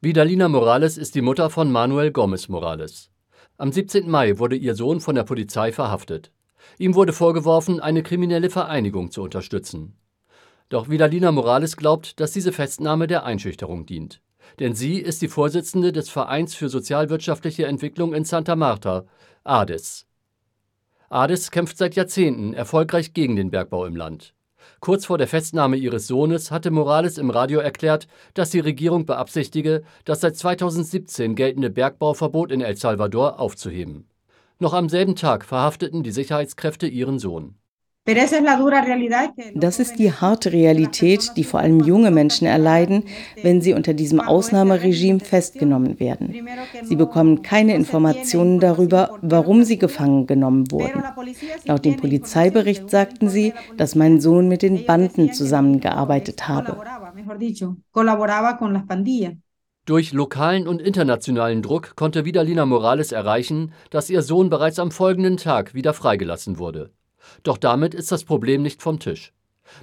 Vidalina 0.01 0.49
Morales 0.49 0.97
ist 0.97 1.17
die 1.17 1.23
Mutter 1.23 1.51
von 1.51 1.73
Manuel 1.73 2.13
Gomez 2.13 2.49
Morales. 2.49 3.11
Am 3.59 3.73
17. 3.73 4.09
Mai 4.09 4.39
wurde 4.39 4.55
ihr 4.55 4.77
Sohn 4.77 5.01
von 5.01 5.17
der 5.17 5.25
Polizei 5.25 5.73
verhaftet. 5.73 6.31
Ihm 6.79 6.95
wurde 6.95 7.13
vorgeworfen, 7.13 7.81
eine 7.81 8.03
kriminelle 8.03 8.51
Vereinigung 8.51 9.11
zu 9.11 9.23
unterstützen. 9.23 9.97
Doch 10.69 10.89
Vidalina 10.89 11.31
Morales 11.31 11.77
glaubt, 11.77 12.19
dass 12.21 12.33
diese 12.33 12.53
Festnahme 12.53 13.07
der 13.07 13.25
Einschüchterung 13.25 13.87
dient. 13.87 14.21
Denn 14.59 14.75
sie 14.75 14.99
ist 14.99 15.23
die 15.23 15.29
Vorsitzende 15.29 15.93
des 15.93 16.09
Vereins 16.09 16.55
für 16.55 16.69
sozialwirtschaftliche 16.69 17.67
Entwicklung 17.67 18.15
in 18.15 18.25
Santa 18.25 18.57
Marta, 18.57 19.05
ADES. 19.45 20.07
ADES 21.09 21.51
kämpft 21.51 21.79
seit 21.79 21.95
Jahrzehnten 21.95 22.55
erfolgreich 22.55 23.15
gegen 23.15 23.37
den 23.37 23.51
Bergbau 23.51 23.87
im 23.87 23.97
Land. 23.97 24.35
Kurz 24.81 25.07
vor 25.07 25.19
der 25.19 25.29
Festnahme 25.29 25.77
ihres 25.77 26.07
Sohnes 26.07 26.51
hatte 26.51 26.71
Morales 26.71 27.19
im 27.19 27.31
Radio 27.31 27.61
erklärt, 27.61 28.07
dass 28.35 28.51
die 28.51 28.61
Regierung 28.61 29.07
beabsichtige, 29.07 29.83
das 30.05 30.21
seit 30.21 30.37
2017 30.37 31.35
geltende 31.35 31.71
Bergbauverbot 31.71 32.51
in 32.51 32.61
El 32.61 32.77
Salvador 32.77 33.39
aufzuheben. 33.41 34.09
Noch 34.65 34.73
am 34.73 34.89
selben 34.89 35.15
Tag 35.15 35.45
verhafteten 35.45 36.03
die 36.03 36.11
Sicherheitskräfte 36.11 36.87
ihren 36.87 37.19
Sohn. 37.19 37.57
Das 38.07 39.79
ist 39.79 39.99
die 39.99 40.11
harte 40.11 40.53
Realität, 40.53 41.33
die 41.37 41.45
vor 41.45 41.61
allem 41.61 41.81
junge 41.81 42.11
Menschen 42.11 42.47
erleiden, 42.47 43.05
wenn 43.43 43.61
sie 43.61 43.75
unter 43.75 43.93
diesem 43.93 44.21
Ausnahmeregime 44.21 45.21
festgenommen 45.21 46.01
werden. 46.01 46.49
Sie 46.83 46.97
bekommen 46.97 47.43
keine 47.43 47.75
Informationen 47.75 48.59
darüber, 48.59 49.19
warum 49.21 49.65
sie 49.65 49.77
gefangen 49.77 50.27
genommen 50.27 50.71
wurden. 50.71 51.03
Laut 51.67 51.85
dem 51.85 51.97
Polizeibericht 51.97 52.89
sagten 52.89 53.29
sie, 53.29 53.53
dass 53.77 53.95
mein 53.95 54.19
Sohn 54.19 54.49
mit 54.49 54.63
den 54.63 54.87
Banden 54.87 55.35
zusammengearbeitet 55.35 56.49
habe. 56.49 56.79
Durch 59.87 60.13
lokalen 60.13 60.67
und 60.67 60.81
internationalen 60.81 61.61
Druck 61.61 61.95
konnte 61.95 62.25
Vidalina 62.25 62.65
Morales 62.65 63.13
erreichen, 63.13 63.73
dass 63.91 64.09
ihr 64.09 64.23
Sohn 64.23 64.49
bereits 64.49 64.79
am 64.79 64.91
folgenden 64.91 65.37
Tag 65.37 65.75
wieder 65.75 65.93
freigelassen 65.93 66.59
wurde. 66.59 66.91
Doch 67.43 67.59
damit 67.59 67.93
ist 67.93 68.11
das 68.11 68.25
Problem 68.25 68.63
nicht 68.63 68.81
vom 68.81 68.99
Tisch. 68.99 69.35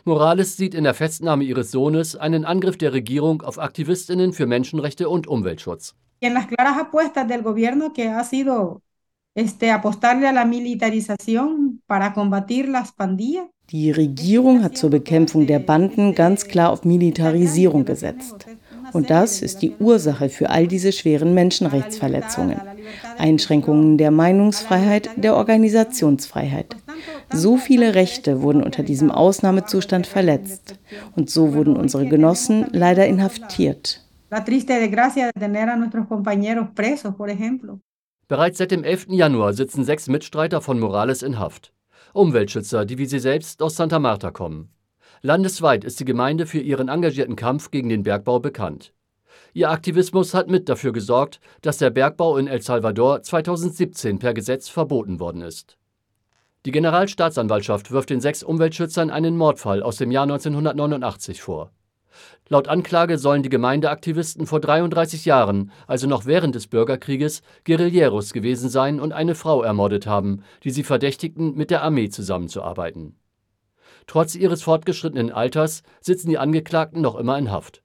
Morales 0.03 0.57
sieht 0.57 0.73
in 0.73 0.85
der 0.85 0.95
Festnahme 0.95 1.43
ihres 1.43 1.69
Sohnes 1.69 2.15
einen 2.15 2.45
Angriff 2.45 2.77
der 2.77 2.93
Regierung 2.93 3.43
auf 3.43 3.59
Aktivistinnen 3.59 4.33
für 4.33 4.47
Menschenrechte 4.47 5.07
und 5.07 5.27
Umweltschutz. 5.27 5.93
Die 13.69 13.91
Regierung 13.91 14.63
hat 14.63 14.77
zur 14.77 14.89
Bekämpfung 14.89 15.47
der 15.47 15.59
Banden 15.59 16.13
ganz 16.15 16.45
klar 16.45 16.71
auf 16.71 16.83
Militarisierung 16.83 17.85
gesetzt. 17.85 18.47
Und 18.93 19.09
das 19.09 19.41
ist 19.41 19.61
die 19.61 19.73
Ursache 19.79 20.29
für 20.29 20.49
all 20.49 20.67
diese 20.67 20.91
schweren 20.91 21.33
Menschenrechtsverletzungen. 21.33 22.59
Einschränkungen 23.17 23.97
der 23.97 24.11
Meinungsfreiheit, 24.11 25.09
der 25.15 25.35
Organisationsfreiheit. 25.35 26.75
So 27.31 27.57
viele 27.57 27.95
Rechte 27.95 28.41
wurden 28.41 28.63
unter 28.63 28.83
diesem 28.83 29.11
Ausnahmezustand 29.11 30.07
verletzt. 30.07 30.79
Und 31.15 31.29
so 31.29 31.53
wurden 31.53 31.75
unsere 31.75 32.07
Genossen 32.07 32.67
leider 32.71 33.07
inhaftiert. 33.07 34.05
Bereits 38.27 38.59
seit 38.59 38.71
dem 38.71 38.83
11. 38.83 39.07
Januar 39.09 39.53
sitzen 39.53 39.83
sechs 39.83 40.07
Mitstreiter 40.07 40.61
von 40.61 40.79
Morales 40.79 41.21
in 41.21 41.37
Haft. 41.37 41.73
Umweltschützer, 42.13 42.85
die 42.85 42.97
wie 42.97 43.05
sie 43.05 43.19
selbst 43.19 43.61
aus 43.61 43.75
Santa 43.75 43.99
Marta 43.99 44.31
kommen. 44.31 44.69
Landesweit 45.23 45.83
ist 45.83 45.99
die 45.99 46.05
Gemeinde 46.05 46.47
für 46.47 46.57
ihren 46.57 46.87
engagierten 46.87 47.35
Kampf 47.35 47.69
gegen 47.69 47.89
den 47.89 48.01
Bergbau 48.01 48.39
bekannt. 48.39 48.91
Ihr 49.53 49.69
Aktivismus 49.69 50.33
hat 50.33 50.49
mit 50.49 50.67
dafür 50.67 50.93
gesorgt, 50.93 51.39
dass 51.61 51.77
der 51.77 51.91
Bergbau 51.91 52.37
in 52.37 52.47
El 52.47 52.63
Salvador 52.63 53.21
2017 53.21 54.17
per 54.17 54.33
Gesetz 54.33 54.67
verboten 54.67 55.19
worden 55.19 55.43
ist. 55.43 55.77
Die 56.65 56.71
Generalstaatsanwaltschaft 56.71 57.91
wirft 57.91 58.09
den 58.09 58.19
sechs 58.19 58.41
Umweltschützern 58.41 59.11
einen 59.11 59.37
Mordfall 59.37 59.83
aus 59.83 59.97
dem 59.97 60.09
Jahr 60.09 60.23
1989 60.23 61.39
vor. 61.43 61.71
Laut 62.49 62.67
Anklage 62.67 63.19
sollen 63.19 63.43
die 63.43 63.49
Gemeindeaktivisten 63.49 64.47
vor 64.47 64.59
33 64.59 65.25
Jahren, 65.25 65.71
also 65.85 66.07
noch 66.07 66.25
während 66.25 66.55
des 66.55 66.65
Bürgerkrieges, 66.65 67.43
Guerilleros 67.63 68.33
gewesen 68.33 68.69
sein 68.69 68.99
und 68.99 69.11
eine 69.11 69.35
Frau 69.35 69.61
ermordet 69.61 70.07
haben, 70.07 70.41
die 70.63 70.71
sie 70.71 70.83
verdächtigten, 70.83 71.55
mit 71.55 71.69
der 71.69 71.83
Armee 71.83 72.09
zusammenzuarbeiten. 72.09 73.20
Trotz 74.07 74.35
ihres 74.35 74.63
fortgeschrittenen 74.63 75.31
Alters 75.31 75.83
sitzen 76.01 76.29
die 76.29 76.37
Angeklagten 76.37 77.01
noch 77.01 77.15
immer 77.15 77.37
in 77.37 77.51
Haft. 77.51 77.81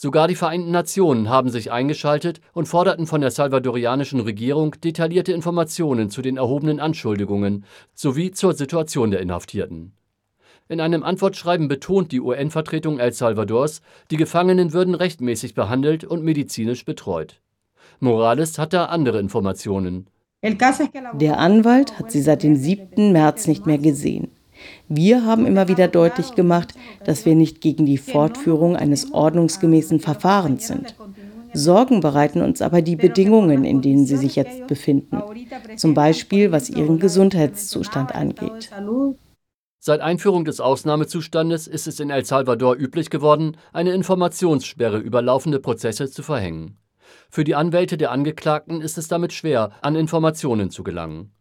Sogar 0.00 0.28
die 0.28 0.36
Vereinten 0.36 0.70
Nationen 0.70 1.28
haben 1.28 1.50
sich 1.50 1.72
eingeschaltet 1.72 2.40
und 2.52 2.68
forderten 2.68 3.08
von 3.08 3.20
der 3.20 3.32
salvadorianischen 3.32 4.20
Regierung 4.20 4.76
detaillierte 4.80 5.32
Informationen 5.32 6.08
zu 6.08 6.22
den 6.22 6.36
erhobenen 6.36 6.78
Anschuldigungen 6.78 7.64
sowie 7.94 8.30
zur 8.30 8.54
Situation 8.54 9.10
der 9.10 9.18
Inhaftierten. 9.18 9.92
In 10.68 10.80
einem 10.80 11.02
Antwortschreiben 11.02 11.66
betont 11.66 12.12
die 12.12 12.20
UN-Vertretung 12.20 13.00
El 13.00 13.12
Salvadors, 13.12 13.80
die 14.12 14.16
Gefangenen 14.16 14.72
würden 14.72 14.94
rechtmäßig 14.94 15.54
behandelt 15.54 16.04
und 16.04 16.22
medizinisch 16.22 16.84
betreut. 16.84 17.40
Morales 17.98 18.56
hat 18.58 18.72
da 18.74 18.84
andere 18.84 19.18
Informationen. 19.18 20.06
Der 20.42 21.38
Anwalt 21.38 21.98
hat 21.98 22.12
sie 22.12 22.22
seit 22.22 22.44
dem 22.44 22.54
7. 22.54 23.10
März 23.10 23.48
nicht 23.48 23.66
mehr 23.66 23.78
gesehen. 23.78 24.30
Wir 24.88 25.24
haben 25.24 25.46
immer 25.46 25.68
wieder 25.68 25.88
deutlich 25.88 26.34
gemacht, 26.34 26.74
dass 27.04 27.26
wir 27.26 27.34
nicht 27.34 27.60
gegen 27.60 27.86
die 27.86 27.98
Fortführung 27.98 28.76
eines 28.76 29.12
ordnungsgemäßen 29.12 30.00
Verfahrens 30.00 30.66
sind. 30.66 30.94
Sorgen 31.54 32.00
bereiten 32.00 32.42
uns 32.42 32.60
aber 32.60 32.82
die 32.82 32.96
Bedingungen, 32.96 33.64
in 33.64 33.80
denen 33.80 34.06
sie 34.06 34.16
sich 34.16 34.36
jetzt 34.36 34.66
befinden, 34.66 35.22
zum 35.76 35.94
Beispiel 35.94 36.52
was 36.52 36.68
ihren 36.70 36.98
Gesundheitszustand 36.98 38.14
angeht. 38.14 38.70
Seit 39.80 40.00
Einführung 40.00 40.44
des 40.44 40.60
Ausnahmezustandes 40.60 41.66
ist 41.66 41.86
es 41.86 42.00
in 42.00 42.10
El 42.10 42.24
Salvador 42.24 42.76
üblich 42.76 43.10
geworden, 43.10 43.56
eine 43.72 43.92
Informationssperre 43.92 44.98
über 44.98 45.22
laufende 45.22 45.60
Prozesse 45.60 46.10
zu 46.10 46.22
verhängen. 46.22 46.76
Für 47.30 47.44
die 47.44 47.54
Anwälte 47.54 47.96
der 47.96 48.10
Angeklagten 48.10 48.80
ist 48.80 48.98
es 48.98 49.08
damit 49.08 49.32
schwer, 49.32 49.70
an 49.80 49.94
Informationen 49.96 50.70
zu 50.70 50.82
gelangen. 50.82 51.32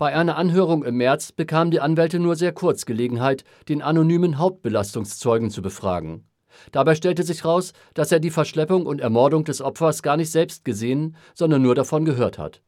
Bei 0.00 0.16
einer 0.16 0.38
Anhörung 0.38 0.82
im 0.82 0.96
März 0.96 1.30
bekamen 1.30 1.70
die 1.70 1.80
Anwälte 1.80 2.18
nur 2.18 2.34
sehr 2.34 2.52
kurz 2.52 2.86
Gelegenheit, 2.86 3.44
den 3.68 3.82
anonymen 3.82 4.38
Hauptbelastungszeugen 4.38 5.50
zu 5.50 5.60
befragen. 5.60 6.24
Dabei 6.72 6.94
stellte 6.94 7.22
sich 7.22 7.44
heraus, 7.44 7.74
dass 7.92 8.10
er 8.10 8.18
die 8.18 8.30
Verschleppung 8.30 8.86
und 8.86 9.02
Ermordung 9.02 9.44
des 9.44 9.60
Opfers 9.60 10.02
gar 10.02 10.16
nicht 10.16 10.30
selbst 10.30 10.64
gesehen, 10.64 11.16
sondern 11.34 11.60
nur 11.60 11.74
davon 11.74 12.06
gehört 12.06 12.38
hat. 12.38 12.62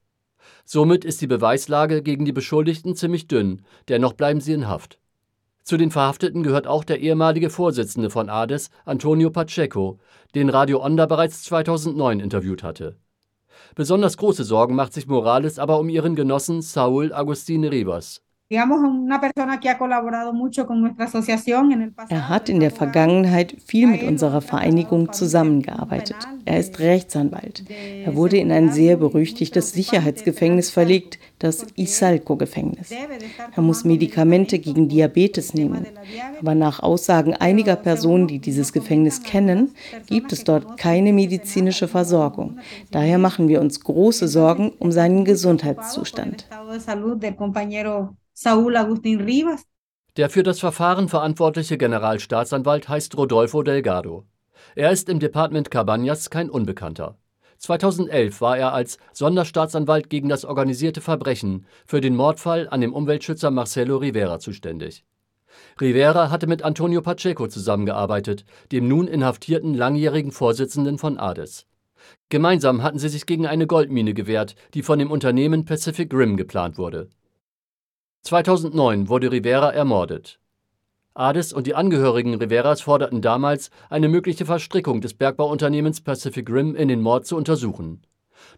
Somit 0.66 1.06
ist 1.06 1.22
die 1.22 1.26
Beweislage 1.26 2.02
gegen 2.02 2.26
die 2.26 2.32
Beschuldigten 2.32 2.96
ziemlich 2.96 3.28
dünn, 3.28 3.62
dennoch 3.88 4.12
bleiben 4.12 4.42
sie 4.42 4.52
in 4.52 4.68
Haft. 4.68 4.98
Zu 5.62 5.78
den 5.78 5.90
Verhafteten 5.90 6.42
gehört 6.42 6.66
auch 6.66 6.84
der 6.84 7.00
ehemalige 7.00 7.48
Vorsitzende 7.48 8.10
von 8.10 8.28
ADES, 8.28 8.68
Antonio 8.84 9.30
Pacheco, 9.30 10.00
den 10.34 10.50
Radio 10.50 10.84
Onda 10.84 11.06
bereits 11.06 11.44
2009 11.44 12.20
interviewt 12.20 12.62
hatte. 12.62 12.98
Besonders 13.74 14.18
große 14.18 14.44
Sorgen 14.44 14.74
macht 14.74 14.92
sich 14.92 15.06
Morales 15.06 15.58
aber 15.58 15.78
um 15.78 15.88
ihren 15.88 16.14
Genossen 16.14 16.60
Saul 16.60 17.12
Agustin 17.12 17.64
Rivas. 17.64 18.20
Er 22.08 22.28
hat 22.28 22.48
in 22.50 22.60
der 22.60 22.70
Vergangenheit 22.70 23.56
viel 23.64 23.86
mit 23.86 24.02
unserer 24.02 24.42
Vereinigung 24.42 25.10
zusammengearbeitet. 25.12 26.16
Er 26.44 26.58
ist 26.60 26.78
Rechtsanwalt. 26.78 27.64
Er 28.04 28.14
wurde 28.14 28.36
in 28.36 28.52
ein 28.52 28.70
sehr 28.70 28.98
berüchtigtes 28.98 29.72
Sicherheitsgefängnis 29.72 30.68
verlegt, 30.68 31.18
das 31.38 31.66
Isalco-Gefängnis. 31.76 32.90
Er 33.56 33.62
muss 33.62 33.84
Medikamente 33.84 34.58
gegen 34.58 34.88
Diabetes 34.88 35.54
nehmen. 35.54 35.86
Aber 36.38 36.54
nach 36.54 36.80
Aussagen 36.80 37.34
einiger 37.34 37.76
Personen, 37.76 38.26
die 38.26 38.38
dieses 38.38 38.74
Gefängnis 38.74 39.22
kennen, 39.22 39.72
gibt 40.06 40.32
es 40.32 40.44
dort 40.44 40.76
keine 40.76 41.14
medizinische 41.14 41.88
Versorgung. 41.88 42.58
Daher 42.90 43.16
machen 43.18 43.48
wir 43.48 43.62
uns 43.62 43.80
große 43.80 44.28
Sorgen 44.28 44.72
um 44.78 44.92
seinen 44.92 45.24
Gesundheitszustand. 45.24 46.46
Saúl 48.34 48.76
Agustín 48.76 49.20
Rivas. 49.20 49.66
Der 50.16 50.30
für 50.30 50.42
das 50.42 50.58
Verfahren 50.58 51.08
verantwortliche 51.08 51.76
Generalstaatsanwalt 51.76 52.88
heißt 52.88 53.16
Rodolfo 53.16 53.62
Delgado. 53.62 54.24
Er 54.74 54.90
ist 54.90 55.08
im 55.08 55.20
Departement 55.20 55.70
Cabañas 55.70 56.30
kein 56.30 56.48
Unbekannter. 56.48 57.18
2011 57.58 58.40
war 58.40 58.56
er 58.56 58.72
als 58.72 58.98
Sonderstaatsanwalt 59.12 60.08
gegen 60.08 60.30
das 60.30 60.44
organisierte 60.46 61.00
Verbrechen 61.00 61.66
für 61.84 62.00
den 62.00 62.16
Mordfall 62.16 62.68
an 62.70 62.80
dem 62.80 62.94
Umweltschützer 62.94 63.50
Marcelo 63.50 63.98
Rivera 63.98 64.38
zuständig. 64.38 65.04
Rivera 65.78 66.30
hatte 66.30 66.46
mit 66.46 66.62
Antonio 66.62 67.02
Pacheco 67.02 67.46
zusammengearbeitet, 67.48 68.46
dem 68.72 68.88
nun 68.88 69.08
inhaftierten 69.08 69.74
langjährigen 69.74 70.32
Vorsitzenden 70.32 70.96
von 70.96 71.18
ADES. 71.18 71.66
Gemeinsam 72.30 72.82
hatten 72.82 72.98
sie 72.98 73.10
sich 73.10 73.26
gegen 73.26 73.46
eine 73.46 73.66
Goldmine 73.66 74.14
gewehrt, 74.14 74.56
die 74.72 74.82
von 74.82 74.98
dem 74.98 75.10
Unternehmen 75.10 75.66
Pacific 75.66 76.12
Rim 76.14 76.36
geplant 76.36 76.78
wurde. 76.78 77.10
2009 78.22 79.08
wurde 79.08 79.32
Rivera 79.32 79.70
ermordet. 79.70 80.38
Ades 81.12 81.52
und 81.52 81.66
die 81.66 81.74
Angehörigen 81.74 82.34
Riveras 82.34 82.80
forderten 82.80 83.20
damals, 83.20 83.70
eine 83.90 84.08
mögliche 84.08 84.46
Verstrickung 84.46 85.00
des 85.00 85.14
Bergbauunternehmens 85.14 86.02
Pacific 86.02 86.48
Rim 86.48 86.76
in 86.76 86.86
den 86.86 87.00
Mord 87.00 87.26
zu 87.26 87.36
untersuchen. 87.36 88.02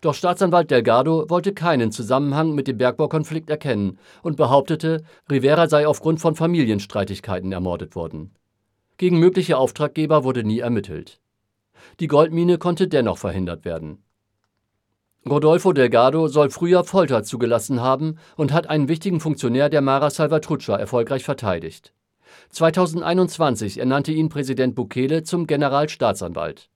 Doch 0.03 0.13
Staatsanwalt 0.13 0.71
Delgado 0.71 1.31
wollte 1.31 1.55
keinen 1.55 1.93
Zusammenhang 1.93 2.55
mit 2.55 2.69
dem 2.69 2.77
Bergbaukonflikt 2.77 3.49
erkennen 3.49 3.99
und 4.23 4.37
behauptete, 4.37 5.03
Rivera 5.31 5.67
sei 5.67 5.89
aufgrund 5.89 6.21
von 6.21 6.35
Familienstreitigkeiten 6.35 7.51
ermordet 7.51 7.97
worden. 7.97 8.35
Gegen 8.99 9.19
mögliche 9.19 9.57
Auftraggeber 9.57 10.25
wurde 10.25 10.45
nie 10.45 10.59
ermittelt. 10.59 11.21
Die 12.01 12.07
Goldmine 12.07 12.59
konnte 12.59 12.87
dennoch 12.87 13.17
verhindert 13.17 13.65
werden 13.65 14.04
Rodolfo 15.27 15.73
Delgado 15.73 16.29
soll 16.29 16.51
früher 16.51 16.85
Folter 16.85 17.25
zugelassen 17.25 17.81
haben 17.81 18.19
und 18.37 18.53
hat 18.53 18.69
einen 18.69 18.89
wichtigen 18.89 19.21
Funktionär 19.21 19.71
der 19.71 19.81
Mara 19.81 20.11
Salvatrucha 20.11 20.77
erfolgreich 20.77 21.25
verteidigt. 21.25 21.95
2021 22.51 23.79
ernannte 23.79 24.13
ihn 24.13 24.29
Präsident 24.29 24.75
Bukele 24.75 25.23
zum 25.23 25.47
Generalstaatsanwalt. 25.47 26.69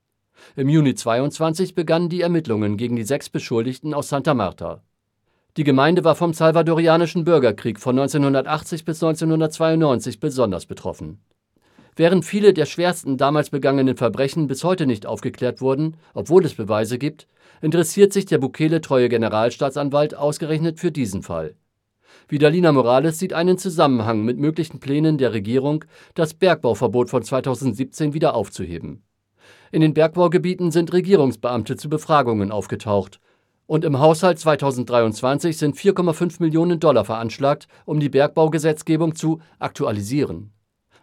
Im 0.57 0.71
Juni 0.71 0.95
22 0.95 1.75
begannen 1.75 2.09
die 2.09 2.23
Ermittlungen 2.23 2.78
gegen 2.78 2.97
die 2.97 3.02
sechs 3.02 3.28
Beschuldigten 3.28 3.93
aus 3.93 4.09
Santa 4.09 4.33
Marta. 4.33 4.83
Die 5.59 5.64
Gemeinde 5.64 6.05
war 6.05 6.14
vom 6.14 6.33
salvadorianischen 6.33 7.25
Bürgerkrieg 7.25 7.78
von 7.78 7.99
1980 7.99 8.87
bis 8.87 9.02
1992 9.02 10.21
besonders 10.21 10.64
betroffen. 10.64 11.21
Während 11.97 12.25
viele 12.25 12.55
der 12.55 12.64
schwersten 12.64 13.17
damals 13.17 13.50
begangenen 13.50 13.97
Verbrechen 13.97 14.47
bis 14.47 14.62
heute 14.62 14.87
nicht 14.87 15.05
aufgeklärt 15.05 15.61
wurden, 15.61 15.97
obwohl 16.14 16.45
es 16.45 16.55
Beweise 16.55 16.97
gibt, 16.97 17.26
interessiert 17.61 18.12
sich 18.12 18.27
der 18.27 18.38
Bukele-treue 18.38 19.09
Generalstaatsanwalt 19.09 20.15
ausgerechnet 20.15 20.79
für 20.79 20.93
diesen 20.93 21.23
Fall. 21.23 21.55
Vidalina 22.29 22.73
Morales 22.73 23.19
sieht 23.19 23.33
einen 23.33 23.59
Zusammenhang 23.59 24.25
mit 24.25 24.38
möglichen 24.38 24.81
Plänen 24.81 25.19
der 25.19 25.33
Regierung, 25.33 25.85
das 26.15 26.35
Bergbauverbot 26.35 27.11
von 27.11 27.23
2017 27.23 28.12
wieder 28.15 28.35
aufzuheben. 28.35 29.03
In 29.73 29.81
den 29.81 29.95
Bergbaugebieten 29.95 30.71
sind 30.71 30.93
Regierungsbeamte 30.93 31.77
zu 31.77 31.88
Befragungen 31.88 32.50
aufgetaucht. 32.50 33.21
Und 33.67 33.85
im 33.85 33.99
Haushalt 33.99 34.38
2023 34.38 35.57
sind 35.57 35.77
4,5 35.77 36.41
Millionen 36.41 36.81
Dollar 36.81 37.05
veranschlagt, 37.05 37.69
um 37.85 38.00
die 38.00 38.09
Bergbaugesetzgebung 38.09 39.15
zu 39.15 39.41
aktualisieren. 39.59 40.53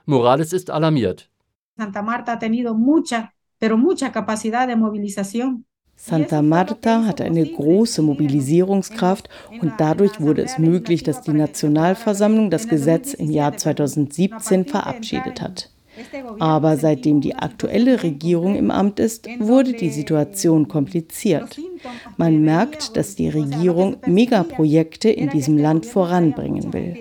Morales 0.05 0.51
ist 0.51 0.71
alarmiert. 0.71 1.29
Santa 1.77 2.01
Marta 2.01 2.33
ha 2.33 2.39
tenido 2.39 2.73
mucha, 2.73 3.31
pero 3.59 3.77
mucha 3.77 4.11
capacidad 4.11 4.67
de 4.67 4.75
movilización. 4.75 5.65
Santa 5.95 6.41
Marta 6.41 7.05
hatte 7.05 7.23
eine 7.23 7.45
große 7.45 8.01
Mobilisierungskraft 8.01 9.29
und 9.61 9.73
dadurch 9.77 10.19
wurde 10.19 10.43
es 10.43 10.59
möglich, 10.59 11.03
dass 11.03 11.21
die 11.21 11.33
Nationalversammlung 11.33 12.51
das 12.51 12.67
Gesetz 12.67 13.13
im 13.13 13.31
Jahr 13.31 13.57
2017 13.57 14.65
verabschiedet 14.65 15.41
hat. 15.41 15.71
Aber 16.39 16.77
seitdem 16.77 17.21
die 17.21 17.35
aktuelle 17.35 18.03
Regierung 18.03 18.55
im 18.55 18.69
Amt 18.69 18.99
ist, 18.99 19.27
wurde 19.39 19.73
die 19.73 19.89
Situation 19.89 20.67
kompliziert. 20.67 21.59
Man 22.17 22.41
merkt, 22.41 22.97
dass 22.97 23.15
die 23.15 23.29
Regierung 23.29 23.97
Megaprojekte 24.05 25.09
in 25.09 25.29
diesem 25.29 25.57
Land 25.57 25.85
voranbringen 25.85 26.73
will. 26.73 26.95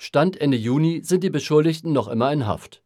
Stand 0.00 0.40
Ende 0.40 0.56
Juni 0.56 1.00
sind 1.02 1.24
die 1.24 1.30
Beschuldigten 1.30 1.92
noch 1.92 2.06
immer 2.08 2.32
in 2.32 2.46
Haft. 2.46 2.82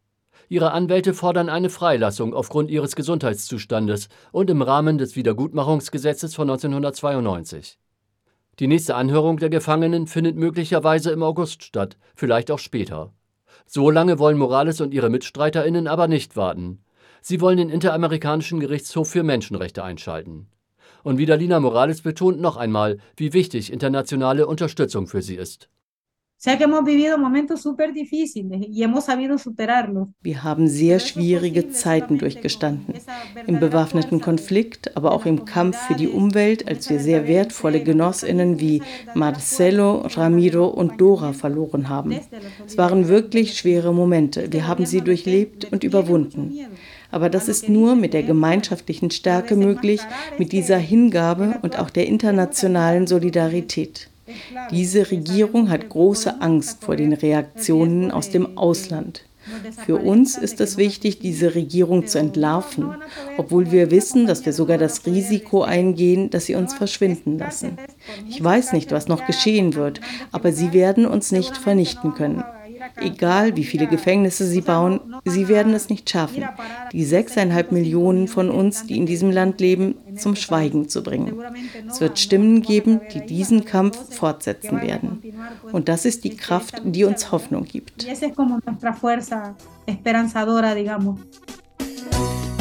Ihre 0.53 0.73
Anwälte 0.73 1.15
fordern 1.15 1.49
eine 1.49 1.71
Freilassung 1.71 2.35
aufgrund 2.35 2.71
ihres 2.71 2.95
Gesundheitszustandes 2.95 4.11
und 4.33 4.51
im 4.51 4.61
Rahmen 4.61 4.99
des 4.99 5.17
Wiedergutmachungsgesetzes 5.17 6.35
von 6.35 6.51
1992. 6.51 7.79
Die 8.59 8.67
nächste 8.67 8.95
Anhörung 8.95 9.39
der 9.39 9.49
Gefangenen 9.49 10.07
findet 10.07 10.37
möglicherweise 10.37 11.11
im 11.11 11.23
August 11.23 11.63
statt, 11.63 11.97
vielleicht 12.15 12.51
auch 12.51 12.59
später. 12.59 13.15
So 13.65 13.91
lange 13.91 14.19
wollen 14.19 14.37
Morales 14.37 14.83
und 14.83 14.93
ihre 14.93 15.09
Mitstreiterinnen 15.09 15.87
aber 15.87 16.07
nicht 16.07 16.37
warten. 16.37 16.85
Sie 17.23 17.41
wollen 17.41 17.57
den 17.57 17.71
Interamerikanischen 17.71 18.61
Gerichtshof 18.61 19.09
für 19.09 19.23
Menschenrechte 19.23 19.83
einschalten. 19.83 20.49
Und 21.03 21.17
Vidalina 21.17 21.61
Morales 21.61 22.03
betont 22.03 22.43
noch 22.43 22.59
einmal, 22.59 22.99
wie 23.17 23.33
wichtig 23.33 23.73
internationale 23.73 24.47
Unterstützung 24.47 25.07
für 25.07 25.23
sie 25.23 25.37
ist. 25.37 25.71
Wir 30.23 30.43
haben 30.43 30.67
sehr 30.67 30.99
schwierige 30.99 31.71
Zeiten 31.71 32.19
durchgestanden. 32.19 32.95
Im 33.47 33.61
bewaffneten 33.61 34.21
Konflikt, 34.21 34.97
aber 34.97 35.13
auch 35.13 35.25
im 35.25 35.45
Kampf 35.45 35.77
für 35.87 35.95
die 35.95 36.09
Umwelt, 36.09 36.67
als 36.67 36.91
wir 36.91 36.99
sehr 36.99 37.29
wertvolle 37.29 37.85
Genossinnen 37.85 38.59
wie 38.59 38.83
Marcelo, 39.15 39.99
Ramiro 39.99 40.67
und 40.67 41.01
Dora 41.01 41.33
verloren 41.33 41.89
haben. 41.89 42.19
Es 42.67 42.77
waren 42.77 43.07
wirklich 43.07 43.57
schwere 43.57 43.95
Momente. 43.95 44.53
Wir 44.53 44.67
haben 44.67 44.85
sie 44.85 45.01
durchlebt 45.01 45.71
und 45.71 45.85
überwunden. 45.85 46.59
Aber 47.13 47.31
das 47.31 47.47
ist 47.47 47.69
nur 47.69 47.95
mit 47.95 48.15
der 48.15 48.25
gemeinschaftlichen 48.25 49.13
Stärke 49.13 49.55
möglich, 49.55 50.01
mit 50.39 50.51
dieser 50.51 50.79
Hingabe 50.79 51.61
und 51.63 51.79
auch 51.79 51.91
der 51.91 52.09
internationalen 52.09 53.07
Solidarität. 53.07 54.09
Diese 54.71 55.11
Regierung 55.11 55.69
hat 55.71 55.89
große 55.89 56.41
Angst 56.41 56.85
vor 56.85 56.97
den 56.97 57.13
Reaktionen 57.13 58.11
aus 58.11 58.31
dem 58.31 58.57
Ausland. 58.57 59.25
Für 59.85 59.97
uns 59.97 60.39
ist 60.39 60.61
es 60.61 60.77
wichtig, 60.77 61.19
diese 61.19 61.57
Regierung 61.57 62.07
zu 62.07 62.19
entlarven, 62.19 62.95
obwohl 63.37 63.73
wir 63.73 63.91
wissen, 63.91 64.27
dass 64.27 64.47
wir 64.47 64.53
sogar 64.53 64.79
das 64.79 65.05
Risiko 65.05 65.63
eingehen, 65.63 66.31
dass 66.31 66.47
sie 66.47 66.55
uns 66.55 66.75
verschwinden 66.75 67.39
lassen. 67.39 67.77
Ich 68.29 68.43
weiß 68.43 68.73
nicht, 68.73 68.93
was 68.93 69.09
noch 69.09 69.27
geschehen 69.27 69.75
wird, 69.75 70.01
aber 70.31 70.53
sie 70.53 70.73
werden 70.73 71.07
uns 71.07 71.33
nicht 71.33 71.57
vernichten 71.57 72.15
können. 72.15 72.45
Egal 72.97 73.57
wie 73.57 73.65
viele 73.65 73.87
Gefängnisse 73.87 74.47
sie 74.47 74.61
bauen, 74.61 75.01
sie 75.25 75.49
werden 75.49 75.75
es 75.75 75.89
nicht 75.89 76.09
schaffen, 76.09 76.45
die 76.93 77.05
sechseinhalb 77.05 77.73
Millionen 77.73 78.29
von 78.29 78.51
uns, 78.51 78.87
die 78.87 78.97
in 78.97 79.07
diesem 79.07 79.31
Land 79.31 79.61
leben, 79.61 79.95
zum 80.17 80.37
Schweigen 80.37 80.89
zu 80.89 81.03
bringen. 81.03 81.35
Es 81.89 82.01
wird 82.01 82.19
Stimmen 82.19 82.63
geben, 82.63 83.01
die 83.13 83.25
diesen 83.25 83.65
Kampf 83.65 84.15
fortsetzen 84.15 84.81
werden. 84.83 85.23
Und 85.73 85.89
das 85.89 86.05
ist 86.05 86.25
die 86.25 86.37
Kraft, 86.37 86.83
die 86.85 87.05
uns 87.05 87.33
Hoffnung 87.33 87.65
gibt. 87.65 88.07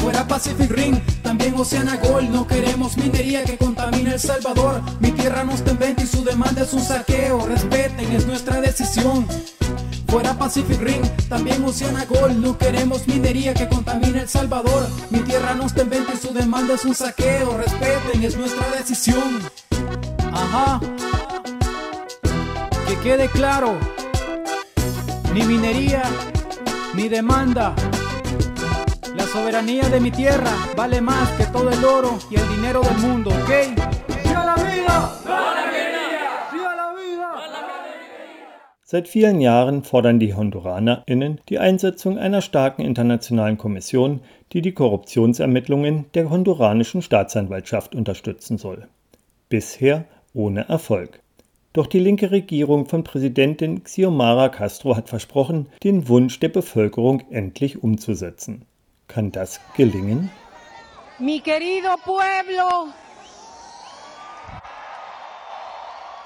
Fuera 0.02 0.24
Pacific 0.24 0.76
Ring, 0.76 1.00
también 1.22 1.54
Oceana 1.54 1.96
Gold. 1.98 2.32
No 2.32 2.48
queremos 2.48 2.98
minería 2.98 3.44
que 3.44 3.56
contamine 3.56 4.14
El 4.14 4.20
Salvador. 4.20 4.82
Mi 5.00 5.12
tierra 5.12 5.44
no 5.44 5.52
está 5.54 5.72
en 5.72 5.78
venta 5.78 6.04
y 6.04 6.08
su 6.08 6.24
demanda 6.24 6.64
es 6.64 6.74
un 6.74 6.82
saqueo. 6.82 7.46
Respeten, 7.46 8.12
es 8.12 8.26
nuestra 8.26 8.60
decisión. 8.62 9.28
Fuera 10.12 10.34
Pacific 10.34 10.82
Ring, 10.82 11.06
también 11.30 11.64
Oceana 11.64 12.04
Gold. 12.04 12.36
No 12.44 12.58
queremos 12.58 13.08
minería 13.08 13.54
que 13.54 13.70
contamine 13.70 14.20
El 14.20 14.28
Salvador. 14.28 14.86
Mi 15.10 15.20
tierra 15.20 15.54
no 15.54 15.68
está 15.68 15.84
en 15.84 15.90
venta 15.90 16.12
y 16.14 16.18
su 16.18 16.34
demanda 16.34 16.74
es 16.74 16.84
un 16.84 16.94
saqueo. 16.94 17.58
Respeten, 17.58 18.22
es 18.22 18.36
nuestra 18.36 18.68
decisión. 18.78 19.40
Ajá. 20.34 20.82
Que 22.86 22.98
quede 22.98 23.30
claro. 23.30 23.80
Ni 25.34 25.44
minería, 25.44 26.04
ni 26.94 27.08
demanda. 27.08 27.74
La 29.16 29.26
soberanía 29.28 29.88
de 29.88 30.02
mi 30.02 30.12
tierra 30.12 30.52
vale 30.76 31.00
más 31.00 31.30
que 31.38 31.46
todo 31.46 31.70
el 31.70 31.86
oro 31.86 32.20
y 32.30 32.36
el 32.36 32.50
dinero 32.50 32.82
del 32.82 32.98
mundo, 32.98 33.30
¿ok? 33.30 33.92
Seit 38.92 39.08
vielen 39.08 39.40
Jahren 39.40 39.86
fordern 39.86 40.20
die 40.20 40.34
HonduranerInnen 40.34 41.40
die 41.48 41.60
Einsetzung 41.60 42.18
einer 42.18 42.42
starken 42.42 42.82
internationalen 42.82 43.58
Kommission, 43.58 44.20
die 44.52 44.62
die 44.62 44.74
Korruptionsermittlungen 44.74 46.08
der 46.14 46.30
honduranischen 46.30 47.02
Staatsanwaltschaft 47.02 47.96
unterstützen 47.96 48.58
soll. 48.58 48.90
Bisher 49.48 50.04
ohne 50.34 50.68
Erfolg. 50.68 51.22
Doch 51.72 51.88
die 51.88 52.00
linke 52.00 52.32
Regierung 52.32 52.86
von 52.86 53.06
Präsidentin 53.06 53.86
Xiomara 53.86 54.50
Castro 54.50 54.98
hat 54.98 55.08
versprochen, 55.08 55.68
den 55.86 56.10
Wunsch 56.10 56.42
der 56.42 56.50
Bevölkerung 56.50 57.24
endlich 57.32 57.82
umzusetzen. 57.82 58.66
Kann 59.08 59.32
das 59.32 59.62
gelingen? 59.78 60.30
Mi 61.18 61.40
querido 61.40 61.96
pueblo, 62.04 62.92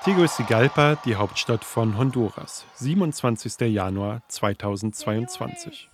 Tegucigalpa, 0.05 0.97
die 1.03 1.15
Hauptstadt 1.15 1.65
von 1.65 1.97
Honduras, 1.97 2.67
27. 2.75 3.61
Januar 3.73 4.21
2022. 4.27 5.89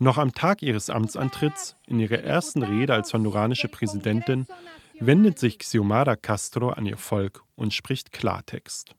Noch 0.00 0.18
am 0.18 0.34
Tag 0.34 0.62
ihres 0.62 0.90
Amtsantritts, 0.90 1.76
in 1.86 2.00
ihrer 2.00 2.24
ersten 2.24 2.64
Rede 2.64 2.92
als 2.94 3.14
honduranische 3.14 3.68
Präsidentin, 3.68 4.48
wendet 4.98 5.38
sich 5.38 5.60
Xiomara 5.60 6.16
Castro 6.16 6.70
an 6.70 6.86
ihr 6.86 6.96
Volk 6.96 7.44
und 7.54 7.72
spricht 7.72 8.10
Klartext. 8.10 8.96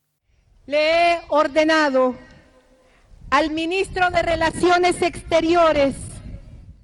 Le 0.65 0.77
he 0.77 1.17
ordenado 1.27 2.15
al 3.29 3.49
ministro 3.49 4.09
de 4.09 4.21
Relaciones 4.21 5.01
Exteriores 5.01 5.95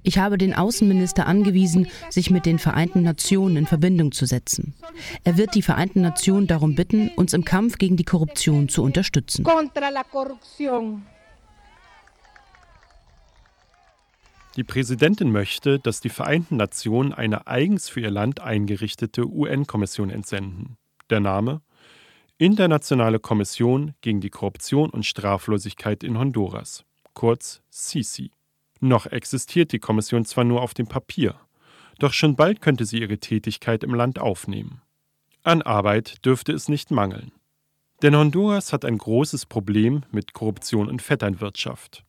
ich 0.04 0.18
habe 0.18 0.38
den 0.38 0.54
Außenminister 0.54 1.26
angewiesen, 1.26 1.88
sich 2.10 2.30
mit 2.30 2.46
den 2.46 2.60
Vereinten 2.60 3.04
Nationen 3.04 3.58
in 3.58 3.66
Verbindung 3.66 4.12
zu 4.12 4.26
setzen. 4.26 4.74
Er 5.24 5.38
wird 5.38 5.56
die 5.56 5.62
Vereinten 5.62 6.02
Nationen 6.02 6.48
darum 6.48 6.76
bitten, 6.76 7.10
uns 7.16 7.34
im 7.34 7.46
Kampf 7.46 7.78
gegen 7.78 7.98
die 7.98 8.04
Korruption 8.04 8.70
zu 8.70 8.84
unterstützen. 8.84 9.46
Die 14.56 14.64
Präsidentin 14.64 15.32
möchte, 15.32 15.80
dass 15.80 16.00
die 16.00 16.10
Vereinten 16.10 16.58
Nationen 16.58 17.12
eine 17.12 17.48
eigens 17.48 17.90
für 17.90 18.02
ihr 18.02 18.12
Land 18.12 18.40
eingerichtete 18.40 19.28
UN-Kommission 19.28 20.12
entsenden. 20.12 20.78
Der 21.10 21.20
Name 21.20 21.62
Internationale 22.38 23.20
Kommission 23.20 23.94
gegen 24.02 24.20
die 24.20 24.30
Korruption 24.30 24.90
und 24.90 25.06
Straflosigkeit 25.06 26.04
in 26.04 26.18
Honduras, 26.18 26.84
kurz 27.14 27.62
CICI. 27.72 28.32
Noch 28.84 29.06
existiert 29.06 29.72
die 29.72 29.80
Kommission 29.80 30.26
zwar 30.26 30.44
nur 30.44 30.62
auf 30.62 30.74
dem 30.74 30.88
Papier, 30.88 31.36
doch 32.00 32.12
schon 32.12 32.36
bald 32.36 32.60
könnte 32.60 32.84
sie 32.84 33.00
ihre 33.00 33.18
Tätigkeit 33.18 33.82
im 33.82 33.96
Land 33.96 34.20
aufnehmen. 34.20 34.82
An 35.42 35.62
Arbeit 35.62 36.26
dürfte 36.26 36.52
es 36.52 36.68
nicht 36.68 36.92
mangeln. 36.92 37.32
Denn 38.02 38.14
Honduras 38.14 38.74
hat 38.74 38.84
ein 38.84 38.98
großes 38.98 39.46
Problem 39.46 40.04
mit 40.12 40.34
Korruption 40.34 40.90
und 40.90 41.02
Vetternwirtschaft. 41.02 42.04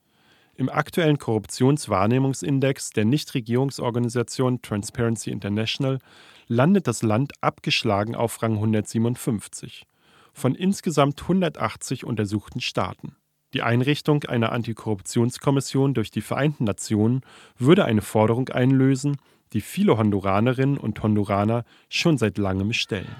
Im 0.56 0.68
aktuellen 0.68 1.18
Korruptionswahrnehmungsindex 1.18 2.90
der 2.90 3.04
Nichtregierungsorganisation 3.04 4.60
Transparency 4.60 5.30
International 5.30 6.00
landet 6.48 6.88
das 6.88 7.04
Land 7.04 7.34
abgeschlagen 7.40 8.16
auf 8.16 8.42
Rang 8.42 8.54
157 8.54 9.86
von 10.32 10.56
insgesamt 10.56 11.22
180 11.22 12.04
untersuchten 12.04 12.60
Staaten. 12.60 13.14
Die 13.54 13.62
Einrichtung 13.62 14.24
einer 14.24 14.50
Antikorruptionskommission 14.50 15.94
durch 15.94 16.10
die 16.10 16.22
Vereinten 16.22 16.64
Nationen 16.64 17.20
würde 17.56 17.84
eine 17.84 18.02
Forderung 18.02 18.48
einlösen, 18.48 19.16
die 19.52 19.60
viele 19.60 19.96
Honduranerinnen 19.96 20.76
und 20.76 21.00
Honduraner 21.00 21.64
schon 21.88 22.18
seit 22.18 22.36
langem 22.36 22.72
stellen. 22.72 23.14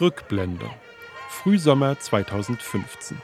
Rückblende. 0.00 0.70
Frühsommer 1.28 1.98
2015. 1.98 3.20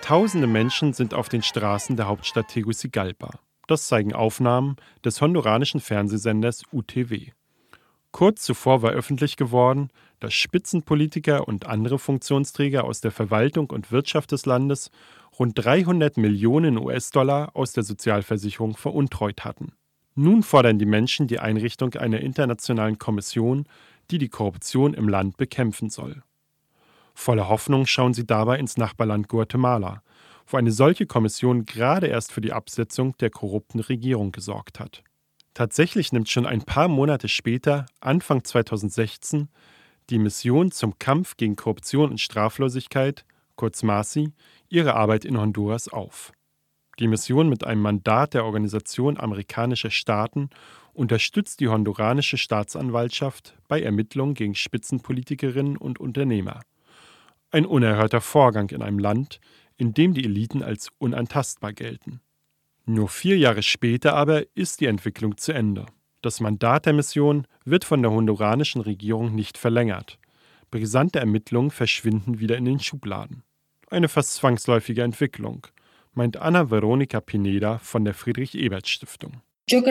Tausende 0.00 0.46
Menschen 0.46 0.94
sind 0.94 1.12
auf 1.12 1.28
den 1.28 1.42
Straßen 1.42 1.94
der 1.96 2.08
Hauptstadt 2.08 2.48
Tegucigalpa. 2.48 3.38
Das 3.66 3.86
zeigen 3.86 4.14
Aufnahmen 4.14 4.76
des 5.04 5.20
honduranischen 5.20 5.80
Fernsehsenders 5.80 6.62
UTW. 6.72 7.32
Kurz 8.12 8.42
zuvor 8.42 8.82
war 8.82 8.90
öffentlich 8.90 9.36
geworden, 9.36 9.88
dass 10.18 10.34
Spitzenpolitiker 10.34 11.46
und 11.46 11.66
andere 11.66 11.98
Funktionsträger 11.98 12.84
aus 12.84 13.00
der 13.00 13.12
Verwaltung 13.12 13.70
und 13.70 13.92
Wirtschaft 13.92 14.32
des 14.32 14.46
Landes 14.46 14.90
rund 15.38 15.52
300 15.64 16.16
Millionen 16.16 16.76
US-Dollar 16.76 17.54
aus 17.54 17.72
der 17.72 17.84
Sozialversicherung 17.84 18.76
veruntreut 18.76 19.44
hatten. 19.44 19.72
Nun 20.14 20.42
fordern 20.42 20.78
die 20.78 20.86
Menschen 20.86 21.28
die 21.28 21.38
Einrichtung 21.38 21.94
einer 21.94 22.20
internationalen 22.20 22.98
Kommission, 22.98 23.64
die 24.10 24.18
die 24.18 24.28
Korruption 24.28 24.92
im 24.92 25.08
Land 25.08 25.36
bekämpfen 25.36 25.88
soll. 25.88 26.22
Voller 27.14 27.48
Hoffnung 27.48 27.86
schauen 27.86 28.12
sie 28.12 28.26
dabei 28.26 28.58
ins 28.58 28.76
Nachbarland 28.76 29.28
Guatemala, 29.28 30.02
wo 30.46 30.56
eine 30.56 30.72
solche 30.72 31.06
Kommission 31.06 31.64
gerade 31.64 32.08
erst 32.08 32.32
für 32.32 32.40
die 32.40 32.52
Absetzung 32.52 33.16
der 33.18 33.30
korrupten 33.30 33.80
Regierung 33.80 34.32
gesorgt 34.32 34.80
hat. 34.80 35.04
Tatsächlich 35.54 36.12
nimmt 36.12 36.28
schon 36.28 36.46
ein 36.46 36.62
paar 36.62 36.88
Monate 36.88 37.28
später, 37.28 37.86
Anfang 38.00 38.44
2016, 38.44 39.48
die 40.08 40.18
Mission 40.18 40.70
zum 40.70 40.98
Kampf 40.98 41.36
gegen 41.36 41.56
Korruption 41.56 42.10
und 42.10 42.20
Straflosigkeit, 42.20 43.24
kurz 43.56 43.82
MASI, 43.82 44.32
ihre 44.68 44.94
Arbeit 44.94 45.24
in 45.24 45.38
Honduras 45.38 45.88
auf. 45.88 46.32
Die 46.98 47.08
Mission 47.08 47.48
mit 47.48 47.64
einem 47.64 47.82
Mandat 47.82 48.34
der 48.34 48.44
Organisation 48.44 49.18
amerikanischer 49.18 49.90
Staaten 49.90 50.50
unterstützt 50.92 51.60
die 51.60 51.68
honduranische 51.68 52.36
Staatsanwaltschaft 52.36 53.56
bei 53.68 53.80
Ermittlungen 53.80 54.34
gegen 54.34 54.54
Spitzenpolitikerinnen 54.54 55.76
und 55.76 55.98
Unternehmer. 55.98 56.60
Ein 57.50 57.66
unerhörter 57.66 58.20
Vorgang 58.20 58.68
in 58.70 58.82
einem 58.82 58.98
Land, 58.98 59.40
in 59.76 59.94
dem 59.94 60.14
die 60.14 60.24
Eliten 60.24 60.62
als 60.62 60.90
unantastbar 60.98 61.72
gelten. 61.72 62.20
Nur 62.86 63.08
vier 63.08 63.38
Jahre 63.38 63.62
später 63.62 64.14
aber 64.14 64.44
ist 64.54 64.80
die 64.80 64.86
Entwicklung 64.86 65.36
zu 65.36 65.52
Ende. 65.52 65.86
Das 66.22 66.40
Mandat 66.40 66.86
der 66.86 66.92
Mission 66.92 67.46
wird 67.64 67.84
von 67.84 68.02
der 68.02 68.10
honduranischen 68.10 68.80
Regierung 68.80 69.34
nicht 69.34 69.56
verlängert. 69.56 70.18
Brisante 70.70 71.18
Ermittlungen 71.18 71.70
verschwinden 71.70 72.40
wieder 72.40 72.56
in 72.56 72.64
den 72.64 72.80
Schubladen. 72.80 73.42
Eine 73.88 74.08
fast 74.08 74.34
zwangsläufige 74.34 75.02
Entwicklung, 75.02 75.66
meint 76.12 76.36
Anna 76.36 76.70
Veronica 76.70 77.20
Pineda 77.20 77.78
von 77.78 78.04
der 78.04 78.14
Friedrich-Ebert-Stiftung. 78.14 79.40
Ich 79.66 79.82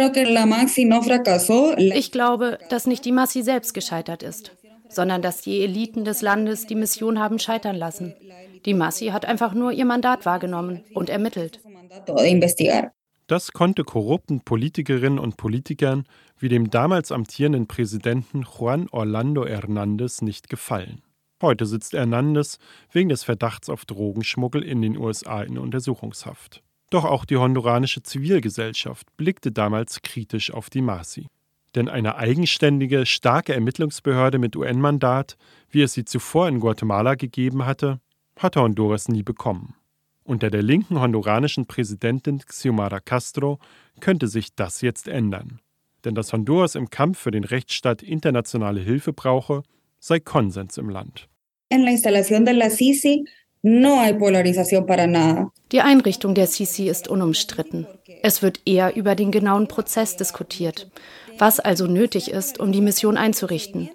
glaube, 2.12 2.60
dass 2.70 2.88
nicht 2.88 3.06
die 3.06 3.12
Massi 3.12 3.44
selbst 3.44 3.74
gescheitert 3.74 4.24
ist, 4.24 4.52
sondern 4.90 5.22
dass 5.22 5.42
die 5.42 5.62
Eliten 5.62 6.04
des 6.04 6.22
Landes 6.22 6.68
die 6.68 6.76
Mission 6.76 7.20
haben 7.20 7.40
scheitern 7.40 7.76
lassen. 7.76 8.14
Die 8.66 8.74
Massi 8.74 9.08
hat 9.08 9.26
einfach 9.26 9.54
nur 9.54 9.72
ihr 9.72 9.86
Mandat 9.86 10.26
wahrgenommen 10.26 10.84
und 10.94 11.10
ermittelt. 11.10 11.62
Das 13.28 13.54
konnte 13.54 13.84
korrupten 13.84 14.42
Politikerinnen 14.42 15.20
und 15.20 15.38
Politikern 15.38 16.06
wie 16.40 16.50
dem 16.50 16.72
damals 16.72 17.12
amtierenden 17.12 17.68
Präsidenten 17.68 18.42
Juan 18.44 18.88
Orlando 18.90 19.46
Hernández 19.46 20.24
nicht 20.24 20.50
gefallen. 20.50 21.04
Heute 21.42 21.66
sitzt 21.66 21.94
Hernández 21.94 22.58
wegen 22.92 23.10
des 23.10 23.24
Verdachts 23.24 23.70
auf 23.70 23.86
Drogenschmuggel 23.86 24.64
in 24.64 24.82
den 24.82 24.98
USA 24.98 25.42
in 25.44 25.58
Untersuchungshaft. 25.58 26.64
Doch 26.90 27.06
auch 27.06 27.24
die 27.24 27.38
honduranische 27.38 28.02
Zivilgesellschaft 28.02 29.06
blickte 29.16 29.52
damals 29.52 30.02
kritisch 30.02 30.52
auf 30.52 30.70
die 30.70 30.82
Masi. 30.82 31.28
Denn 31.76 31.88
eine 31.88 32.16
eigenständige, 32.16 33.06
starke 33.06 33.54
Ermittlungsbehörde 33.54 34.40
mit 34.40 34.56
UN-Mandat, 34.56 35.38
wie 35.70 35.82
es 35.82 35.94
sie 35.94 36.06
zuvor 36.06 36.48
in 36.48 36.60
Guatemala 36.60 37.16
gegeben 37.16 37.66
hatte, 37.66 38.00
hatte 38.38 38.62
Honduras 38.62 39.08
nie 39.08 39.24
bekommen. 39.24 39.76
Unter 40.24 40.50
der 40.50 40.62
linken 40.62 41.00
honduranischen 41.00 41.66
Präsidentin 41.66 42.40
Xiomara 42.40 43.00
Castro 43.00 43.60
könnte 44.00 44.28
sich 44.28 44.56
das 44.56 44.82
jetzt 44.82 45.08
ändern. 45.08 45.60
Denn 46.06 46.16
dass 46.16 46.32
Honduras 46.34 46.76
im 46.76 46.90
Kampf 46.90 47.20
für 47.20 47.32
den 47.32 47.44
Rechtsstaat 47.44 48.02
internationale 48.04 48.80
Hilfe 48.80 49.12
brauche, 49.12 49.64
sei 50.00 50.20
Konsens 50.20 50.78
im 50.78 50.90
Land. 50.90 51.28
Die 55.72 55.82
Einrichtung 55.82 56.34
der 56.34 56.48
Sisi 56.48 56.88
ist 56.88 57.08
unumstritten. 57.10 57.88
Es 58.22 58.42
wird 58.42 58.62
eher 58.66 58.96
über 58.96 59.16
den 59.16 59.32
genauen 59.32 59.68
Prozess 59.68 60.16
diskutiert, 60.16 60.90
was 61.40 61.60
also 61.60 61.88
nötig 61.88 62.30
ist, 62.32 62.60
um 62.60 62.72
die 62.72 62.82
Mission 62.82 63.18
einzurichten. 63.18 63.90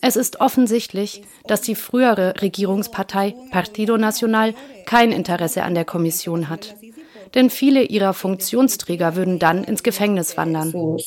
Es 0.00 0.16
ist 0.16 0.40
offensichtlich, 0.40 1.22
dass 1.46 1.60
die 1.60 1.74
frühere 1.74 2.34
Regierungspartei 2.40 3.34
Partido 3.50 3.96
Nacional 3.98 4.54
kein 4.86 5.12
Interesse 5.12 5.62
an 5.62 5.74
der 5.74 5.84
Kommission 5.84 6.48
hat. 6.48 6.74
Denn 7.34 7.50
viele 7.50 7.82
ihrer 7.82 8.14
Funktionsträger 8.14 9.16
würden 9.16 9.38
dann 9.38 9.64
ins 9.64 9.82
Gefängnis 9.82 10.36
wandern. 10.36 10.98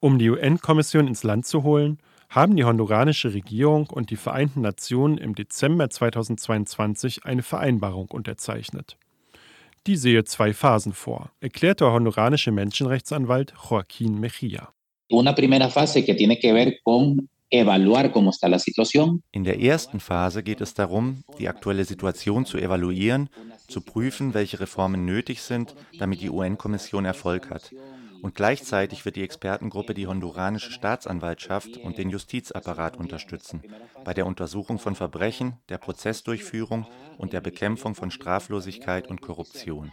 Um 0.00 0.18
die 0.18 0.30
UN-Kommission 0.30 1.06
ins 1.06 1.22
Land 1.22 1.46
zu 1.46 1.62
holen, 1.62 1.98
haben 2.28 2.56
die 2.56 2.64
honduranische 2.64 3.32
Regierung 3.32 3.88
und 3.88 4.10
die 4.10 4.16
Vereinten 4.16 4.60
Nationen 4.60 5.18
im 5.18 5.34
Dezember 5.34 5.88
2022 5.88 7.24
eine 7.24 7.42
Vereinbarung 7.42 8.08
unterzeichnet. 8.10 8.96
Die 9.86 9.96
sehe 9.96 10.24
zwei 10.24 10.54
Phasen 10.54 10.94
vor, 10.94 11.30
erklärt 11.40 11.82
der 11.82 11.92
honduраnische 11.92 12.50
Menschenrechtsanwalt 12.50 13.52
Joaquín 13.52 14.18
Mejía. 14.18 14.68
In 19.32 19.44
der 19.44 19.60
ersten 19.60 20.00
Phase 20.00 20.42
geht 20.42 20.60
es 20.62 20.72
darum, 20.72 21.24
die 21.38 21.48
aktuelle 21.48 21.84
Situation 21.84 22.46
zu 22.46 22.56
evaluieren, 22.56 23.28
zu 23.68 23.82
prüfen, 23.82 24.32
welche 24.32 24.58
Reformen 24.58 25.04
nötig 25.04 25.42
sind, 25.42 25.74
damit 25.98 26.22
die 26.22 26.30
UN-Kommission 26.30 27.04
Erfolg 27.04 27.50
hat. 27.50 27.70
Und 28.24 28.34
gleichzeitig 28.34 29.04
wird 29.04 29.16
die 29.16 29.22
Expertengruppe 29.22 29.92
die 29.92 30.06
honduranische 30.06 30.70
Staatsanwaltschaft 30.72 31.76
und 31.76 31.98
den 31.98 32.08
Justizapparat 32.08 32.96
unterstützen, 32.96 33.62
bei 34.02 34.14
der 34.14 34.24
Untersuchung 34.24 34.78
von 34.78 34.94
Verbrechen, 34.94 35.58
der 35.68 35.76
Prozessdurchführung 35.76 36.86
und 37.18 37.34
der 37.34 37.42
Bekämpfung 37.42 37.94
von 37.94 38.10
Straflosigkeit 38.10 39.08
und 39.08 39.20
Korruption. 39.20 39.92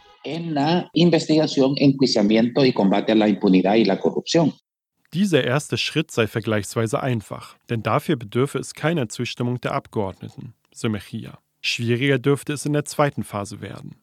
Dieser 5.12 5.44
erste 5.44 5.76
Schritt 5.76 6.10
sei 6.10 6.26
vergleichsweise 6.26 7.02
einfach, 7.02 7.58
denn 7.68 7.82
dafür 7.82 8.16
bedürfe 8.16 8.58
es 8.58 8.72
keiner 8.72 9.10
Zustimmung 9.10 9.60
der 9.60 9.72
Abgeordneten, 9.72 10.54
so 10.72 10.88
Mejia. 10.88 11.38
Schwieriger 11.60 12.18
dürfte 12.18 12.54
es 12.54 12.64
in 12.64 12.72
der 12.72 12.86
zweiten 12.86 13.24
Phase 13.24 13.60
werden. 13.60 14.01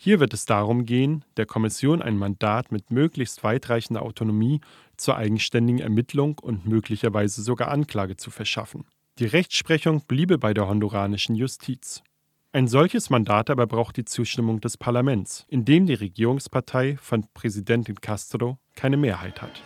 Hier 0.00 0.20
wird 0.20 0.32
es 0.32 0.46
darum 0.46 0.84
gehen, 0.84 1.24
der 1.36 1.44
Kommission 1.44 2.00
ein 2.00 2.16
Mandat 2.16 2.70
mit 2.70 2.92
möglichst 2.92 3.42
weitreichender 3.42 4.02
Autonomie 4.02 4.60
zur 4.96 5.16
eigenständigen 5.16 5.80
Ermittlung 5.80 6.38
und 6.38 6.66
möglicherweise 6.66 7.42
sogar 7.42 7.68
Anklage 7.68 8.16
zu 8.16 8.30
verschaffen. 8.30 8.84
Die 9.18 9.26
Rechtsprechung 9.26 10.02
bliebe 10.06 10.38
bei 10.38 10.54
der 10.54 10.68
honduranischen 10.68 11.34
Justiz. 11.34 12.04
Ein 12.52 12.68
solches 12.68 13.10
Mandat 13.10 13.50
aber 13.50 13.66
braucht 13.66 13.96
die 13.96 14.04
Zustimmung 14.04 14.60
des 14.60 14.76
Parlaments, 14.76 15.44
in 15.48 15.64
dem 15.64 15.86
die 15.86 15.94
Regierungspartei 15.94 16.96
von 17.02 17.26
Präsidentin 17.34 18.00
Castro 18.00 18.58
keine 18.76 18.96
Mehrheit 18.96 19.42
hat. 19.42 19.60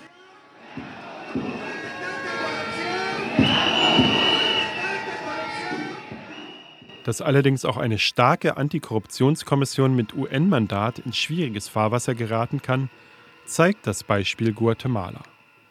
Dass 7.04 7.20
allerdings 7.20 7.64
auch 7.64 7.76
eine 7.76 7.98
starke 7.98 8.56
Antikorruptionskommission 8.56 9.94
mit 9.94 10.14
UN-Mandat 10.14 11.00
in 11.00 11.12
schwieriges 11.12 11.68
Fahrwasser 11.68 12.14
geraten 12.14 12.62
kann, 12.62 12.90
zeigt 13.44 13.86
das 13.86 14.04
Beispiel 14.04 14.52
Guatemala. 14.52 15.22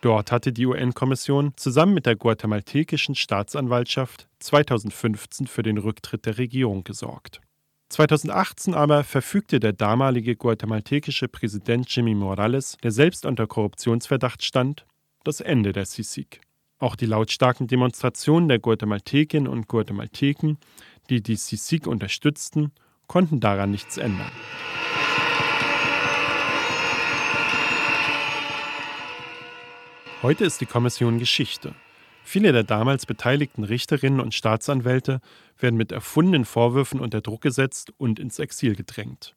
Dort 0.02 0.32
hatte 0.32 0.52
die 0.52 0.66
UN-Kommission 0.66 1.54
zusammen 1.56 1.94
mit 1.94 2.06
der 2.06 2.16
guatemaltekischen 2.16 3.16
Staatsanwaltschaft 3.16 4.28
2015 4.40 5.48
für 5.48 5.64
den 5.64 5.78
Rücktritt 5.78 6.26
der 6.26 6.38
Regierung 6.38 6.84
gesorgt. 6.84 7.40
2018 7.90 8.74
aber 8.74 9.04
verfügte 9.04 9.60
der 9.60 9.74
damalige 9.74 10.36
guatemaltekische 10.36 11.28
Präsident 11.28 11.94
Jimmy 11.94 12.16
Morales, 12.16 12.78
der 12.82 12.92
selbst 12.92 13.26
unter 13.26 13.48
Korruptionsverdacht 13.48 14.44
stand, 14.44 14.86
das 15.24 15.40
Ende 15.40 15.72
der 15.72 15.86
CICIG. 15.86 16.42
Auch 16.80 16.96
die 16.96 17.06
lautstarken 17.06 17.68
Demonstrationen 17.68 18.50
der 18.50 18.58
Guatemaltekinnen 18.58 19.48
und 19.48 19.68
Guatemalteken, 19.68 20.58
die 21.12 21.22
die 21.22 21.36
CICIG 21.36 21.88
unterstützten, 21.88 22.72
konnten 23.08 23.42
daran 23.42 23.70
nichts 23.72 23.98
ändern. 23.98 24.32
Heute 30.22 30.46
ist 30.46 30.62
die 30.62 30.66
Kommission 30.66 31.20
Geschichte. 31.20 31.76
Viele 32.24 32.54
der 32.54 32.64
damals 32.64 33.06
beteiligten 33.06 33.66
Richterinnen 33.66 34.22
und 34.22 34.34
Staatsanwälte 34.34 35.20
werden 35.60 35.76
mit 35.76 35.92
erfundenen 35.92 36.46
Vorwürfen 36.46 37.02
unter 37.02 37.20
Druck 37.20 37.42
gesetzt 37.42 37.92
und 37.98 38.20
ins 38.20 38.40
Exil 38.40 38.76
gedrängt. 38.76 39.36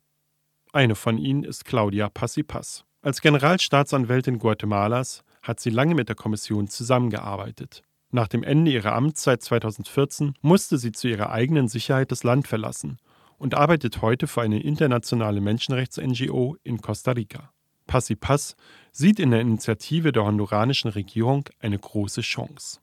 Eine 0.73 0.95
von 0.95 1.19
ihnen 1.19 1.43
ist 1.43 1.65
Claudia 1.65 2.09
Passipas. 2.09 2.85
Als 3.03 3.21
Generalstaatsanwältin 3.21 4.39
Guatemalas 4.39 5.25
hat 5.43 5.59
sie 5.59 5.71
lange 5.71 5.97
mit 5.97 6.09
der 6.09 6.17
Kommission 6.17 6.69
zusammengearbeitet. 6.69 7.83
Nach 8.15 8.29
dem 8.29 8.45
Ende 8.45 8.71
ihrer 8.71 8.93
Amtszeit 8.93 9.43
2014 9.43 10.35
musste 10.41 10.79
sie 10.79 10.93
zu 10.93 11.09
ihrer 11.09 11.33
eigenen 11.33 11.67
Sicherheit 11.67 12.13
das 12.13 12.23
Land 12.23 12.47
verlassen 12.47 12.99
und 13.39 13.57
arbeitet 13.57 14.03
heute 14.03 14.29
für 14.29 14.41
eine 14.41 14.63
internationale 14.63 15.41
Menschenrechts-NGO 15.41 16.55
in 16.63 16.81
Costa 16.81 17.11
Rica. 17.11 17.51
Passi 17.89 18.15
Pass 18.15 18.55
sieht 18.93 19.19
in 19.19 19.33
der 19.33 19.41
Initiative 19.41 20.13
der 20.13 20.25
honduranischen 20.27 20.93
Regierung 20.93 21.49
eine 21.59 21.77
große 21.77 22.21
Chance. 22.21 22.79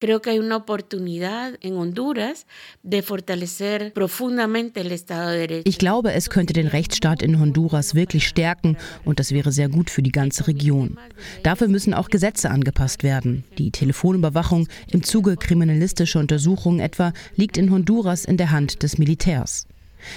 Creo 0.00 0.22
que 0.22 0.30
hay 0.30 0.38
una 0.38 0.56
oportunidad 0.56 1.54
en 1.60 1.74
Honduras 1.74 2.46
de 2.84 3.02
fortalecer 3.02 3.92
profundamente 3.92 4.80
el 4.80 4.92
Estado 4.92 5.30
de 5.30 5.38
Derecho. 5.38 5.68
Ich 5.68 5.78
glaube, 5.78 6.14
es 6.14 6.30
könnte 6.30 6.52
den 6.52 6.68
Rechtsstaat 6.68 7.20
in 7.20 7.40
Honduras 7.40 7.96
wirklich 7.96 8.28
stärken 8.28 8.76
und 9.04 9.18
das 9.18 9.32
wäre 9.32 9.50
sehr 9.50 9.68
gut 9.68 9.90
für 9.90 10.02
die 10.02 10.12
ganze 10.12 10.46
Region. 10.46 10.96
Dafür 11.42 11.66
müssen 11.66 11.94
auch 11.94 12.10
Gesetze 12.10 12.48
angepasst 12.50 13.02
werden. 13.02 13.42
Die 13.58 13.72
Telefonüberwachung 13.72 14.68
im 14.92 15.02
Zuge 15.02 15.36
kriminalistischer 15.36 16.20
Untersuchungen 16.20 16.78
etwa 16.78 17.12
liegt 17.34 17.56
in 17.56 17.72
Honduras 17.72 18.24
in 18.24 18.36
der 18.36 18.52
Hand 18.52 18.84
des 18.84 18.98
Militärs. 18.98 19.66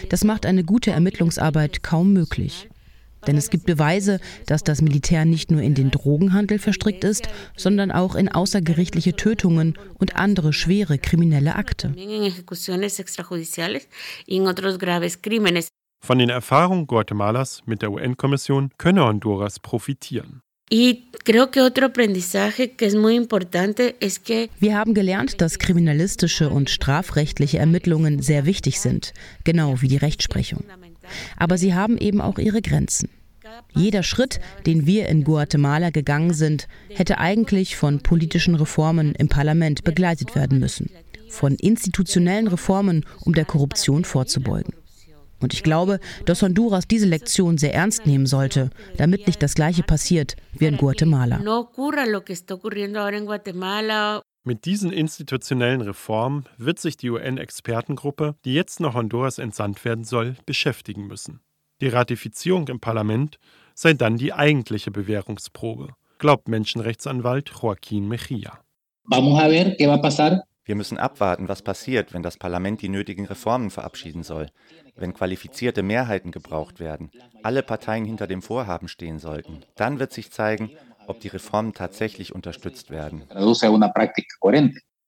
Das 0.09 0.23
macht 0.23 0.45
eine 0.45 0.63
gute 0.63 0.91
Ermittlungsarbeit 0.91 1.81
kaum 1.81 2.13
möglich. 2.13 2.69
Denn 3.27 3.37
es 3.37 3.49
gibt 3.49 3.65
Beweise, 3.65 4.19
dass 4.45 4.63
das 4.63 4.81
Militär 4.81 5.25
nicht 5.25 5.51
nur 5.51 5.61
in 5.61 5.75
den 5.75 5.91
Drogenhandel 5.91 6.59
verstrickt 6.59 7.03
ist, 7.03 7.27
sondern 7.55 7.91
auch 7.91 8.15
in 8.15 8.29
außergerichtliche 8.29 9.15
Tötungen 9.15 9.77
und 9.99 10.15
andere 10.15 10.53
schwere 10.53 10.97
kriminelle 10.97 11.55
Akte. 11.55 11.93
Von 16.03 16.17
den 16.17 16.29
Erfahrungen 16.29 16.87
Guatemalas 16.87 17.61
mit 17.65 17.83
der 17.83 17.91
UN-Kommission 17.91 18.71
könne 18.77 19.05
Honduras 19.05 19.59
profitieren. 19.59 20.41
Wir 24.59 24.77
haben 24.77 24.93
gelernt, 24.93 25.41
dass 25.41 25.59
kriminalistische 25.59 26.49
und 26.49 26.69
strafrechtliche 26.69 27.57
Ermittlungen 27.57 28.21
sehr 28.21 28.45
wichtig 28.45 28.79
sind, 28.79 29.13
genau 29.43 29.81
wie 29.81 29.89
die 29.89 29.97
Rechtsprechung. 29.97 30.63
Aber 31.37 31.57
sie 31.57 31.73
haben 31.73 31.97
eben 31.97 32.21
auch 32.21 32.37
ihre 32.37 32.61
Grenzen. 32.61 33.09
Jeder 33.73 34.03
Schritt, 34.03 34.39
den 34.65 34.85
wir 34.85 35.07
in 35.07 35.23
Guatemala 35.23 35.89
gegangen 35.89 36.33
sind, 36.33 36.67
hätte 36.89 37.17
eigentlich 37.17 37.75
von 37.75 37.99
politischen 37.99 38.55
Reformen 38.55 39.13
im 39.15 39.29
Parlament 39.29 39.83
begleitet 39.83 40.35
werden 40.35 40.59
müssen. 40.59 40.89
Von 41.29 41.55
institutionellen 41.55 42.47
Reformen, 42.47 43.05
um 43.21 43.33
der 43.33 43.45
Korruption 43.45 44.03
vorzubeugen. 44.03 44.73
Und 45.41 45.53
ich 45.53 45.63
glaube, 45.63 45.99
dass 46.25 46.41
Honduras 46.43 46.87
diese 46.87 47.07
Lektion 47.07 47.57
sehr 47.57 47.73
ernst 47.73 48.05
nehmen 48.05 48.27
sollte, 48.27 48.69
damit 48.97 49.25
nicht 49.27 49.41
das 49.41 49.55
Gleiche 49.55 49.83
passiert 49.83 50.35
wie 50.53 50.65
in 50.67 50.77
Guatemala. 50.77 51.39
Mit 54.43 54.65
diesen 54.65 54.91
institutionellen 54.91 55.81
Reformen 55.81 56.45
wird 56.57 56.79
sich 56.79 56.97
die 56.97 57.11
UN-Expertengruppe, 57.11 58.35
die 58.43 58.55
jetzt 58.55 58.79
nach 58.79 58.95
Honduras 58.95 59.37
entsandt 59.37 59.85
werden 59.85 60.03
soll, 60.03 60.35
beschäftigen 60.47 61.05
müssen. 61.05 61.41
Die 61.79 61.89
Ratifizierung 61.89 62.67
im 62.67 62.79
Parlament 62.79 63.37
sei 63.75 63.93
dann 63.93 64.17
die 64.17 64.33
eigentliche 64.33 64.89
Bewährungsprobe, 64.89 65.89
glaubt 66.17 66.47
Menschenrechtsanwalt 66.47 67.51
Joaquín 67.51 68.07
Mejía. 68.07 68.53
Wir 70.63 70.75
müssen 70.75 70.97
abwarten, 70.97 71.47
was 71.47 71.61
passiert, 71.61 72.13
wenn 72.13 72.23
das 72.23 72.37
Parlament 72.37 72.81
die 72.81 72.89
nötigen 72.89 73.25
Reformen 73.25 73.69
verabschieden 73.69 74.23
soll, 74.23 74.47
wenn 74.95 75.13
qualifizierte 75.13 75.83
Mehrheiten 75.83 76.31
gebraucht 76.31 76.79
werden, 76.79 77.11
alle 77.43 77.61
Parteien 77.61 78.05
hinter 78.05 78.25
dem 78.25 78.41
Vorhaben 78.41 78.87
stehen 78.87 79.19
sollten. 79.19 79.61
Dann 79.75 79.99
wird 79.99 80.13
sich 80.13 80.31
zeigen, 80.31 80.71
ob 81.11 81.19
die 81.19 81.27
Reformen 81.27 81.73
tatsächlich 81.73 82.33
unterstützt 82.33 82.89
werden. 82.89 83.23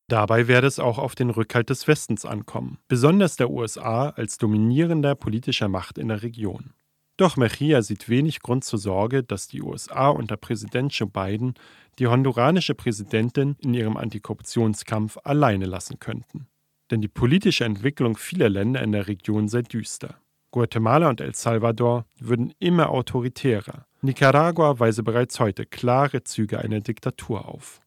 Dabei 0.08 0.48
werde 0.48 0.68
es 0.68 0.80
auch 0.80 1.00
auf 1.00 1.16
den 1.16 1.32
Rückhalt 1.32 1.70
des 1.70 1.88
Westens 1.88 2.26
ankommen, 2.26 2.78
besonders 2.88 3.36
der 3.38 3.50
USA 3.50 4.10
als 4.10 4.38
dominierender 4.38 5.16
politischer 5.16 5.70
Macht 5.70 5.98
in 5.98 6.10
der 6.10 6.22
Region. 6.22 6.74
Doch 7.18 7.38
Mejia 7.38 7.82
sieht 7.82 8.10
wenig 8.10 8.42
Grund 8.42 8.64
zur 8.64 8.80
Sorge, 8.80 9.24
dass 9.24 9.48
die 9.48 9.62
USA 9.62 10.10
unter 10.10 10.36
Präsident 10.36 10.94
Joe 10.94 11.10
Biden 11.10 11.54
die 12.00 12.08
honduranische 12.08 12.76
Präsidentin 12.76 13.56
in 13.60 13.74
ihrem 13.74 13.98
Antikorruptionskampf 13.98 15.18
alleine 15.24 15.66
lassen 15.66 16.00
könnten. 16.00 16.48
Denn 16.92 17.02
die 17.02 17.08
politische 17.08 17.66
Entwicklung 17.66 18.18
vieler 18.18 18.50
Länder 18.50 18.82
in 18.82 18.92
der 18.92 19.08
Region 19.08 19.48
sei 19.48 19.62
düster. 19.62 20.16
Guatemala 20.54 21.10
und 21.10 21.20
El 21.20 21.34
Salvador 21.34 22.06
würden 22.20 22.54
immer 22.60 22.92
autoritärer. 22.92 23.88
Nicaragua 24.04 24.80
weise 24.80 25.02
bereits 25.02 25.40
heute 25.40 25.66
klare 25.66 26.24
Züge 26.24 26.60
einer 26.60 26.80
Diktatur 26.80 27.48
auf. 27.48 27.82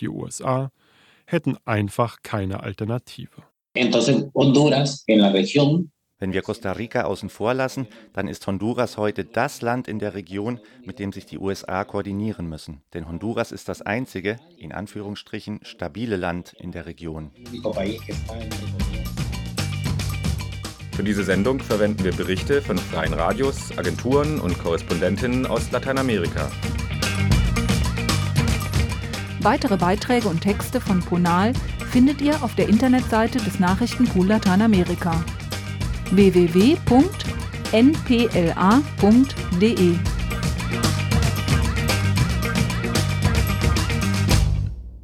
Die 0.00 0.08
USA 0.08 0.72
hätten 1.26 1.58
einfach 1.66 2.22
keine 2.22 2.62
Alternative. 2.62 3.42
Wenn 3.74 3.92
wir 6.32 6.42
Costa 6.42 6.72
Rica 6.72 7.02
außen 7.02 7.28
vor 7.28 7.52
lassen, 7.52 7.86
dann 8.14 8.28
ist 8.28 8.46
Honduras 8.46 8.96
heute 8.96 9.26
das 9.26 9.60
Land 9.60 9.86
in 9.86 9.98
der 9.98 10.14
Region, 10.14 10.58
mit 10.82 10.98
dem 10.98 11.12
sich 11.12 11.26
die 11.26 11.38
USA 11.38 11.84
koordinieren 11.84 12.48
müssen. 12.48 12.80
Denn 12.94 13.06
Honduras 13.06 13.52
ist 13.52 13.68
das 13.68 13.82
einzige, 13.82 14.38
in 14.56 14.72
Anführungsstrichen, 14.72 15.60
stabile 15.64 16.16
Land 16.16 16.54
in 16.58 16.72
der 16.72 16.86
Region. 16.86 17.30
Für 20.94 21.02
diese 21.02 21.24
Sendung 21.24 21.60
verwenden 21.60 22.04
wir 22.04 22.12
Berichte 22.12 22.60
von 22.60 22.76
freien 22.78 23.14
Radios, 23.14 23.76
Agenturen 23.76 24.38
und 24.38 24.58
Korrespondentinnen 24.58 25.46
aus 25.46 25.70
Lateinamerika. 25.70 26.50
Weitere 29.40 29.76
Beiträge 29.76 30.28
und 30.28 30.40
Texte 30.42 30.80
von 30.80 31.00
Ponal 31.00 31.54
findet 31.90 32.20
ihr 32.20 32.42
auf 32.42 32.54
der 32.54 32.68
Internetseite 32.68 33.38
des 33.38 33.58
Nachrichtenpool 33.58 34.26
Lateinamerika 34.26 35.24
www.npla.de 36.10 36.60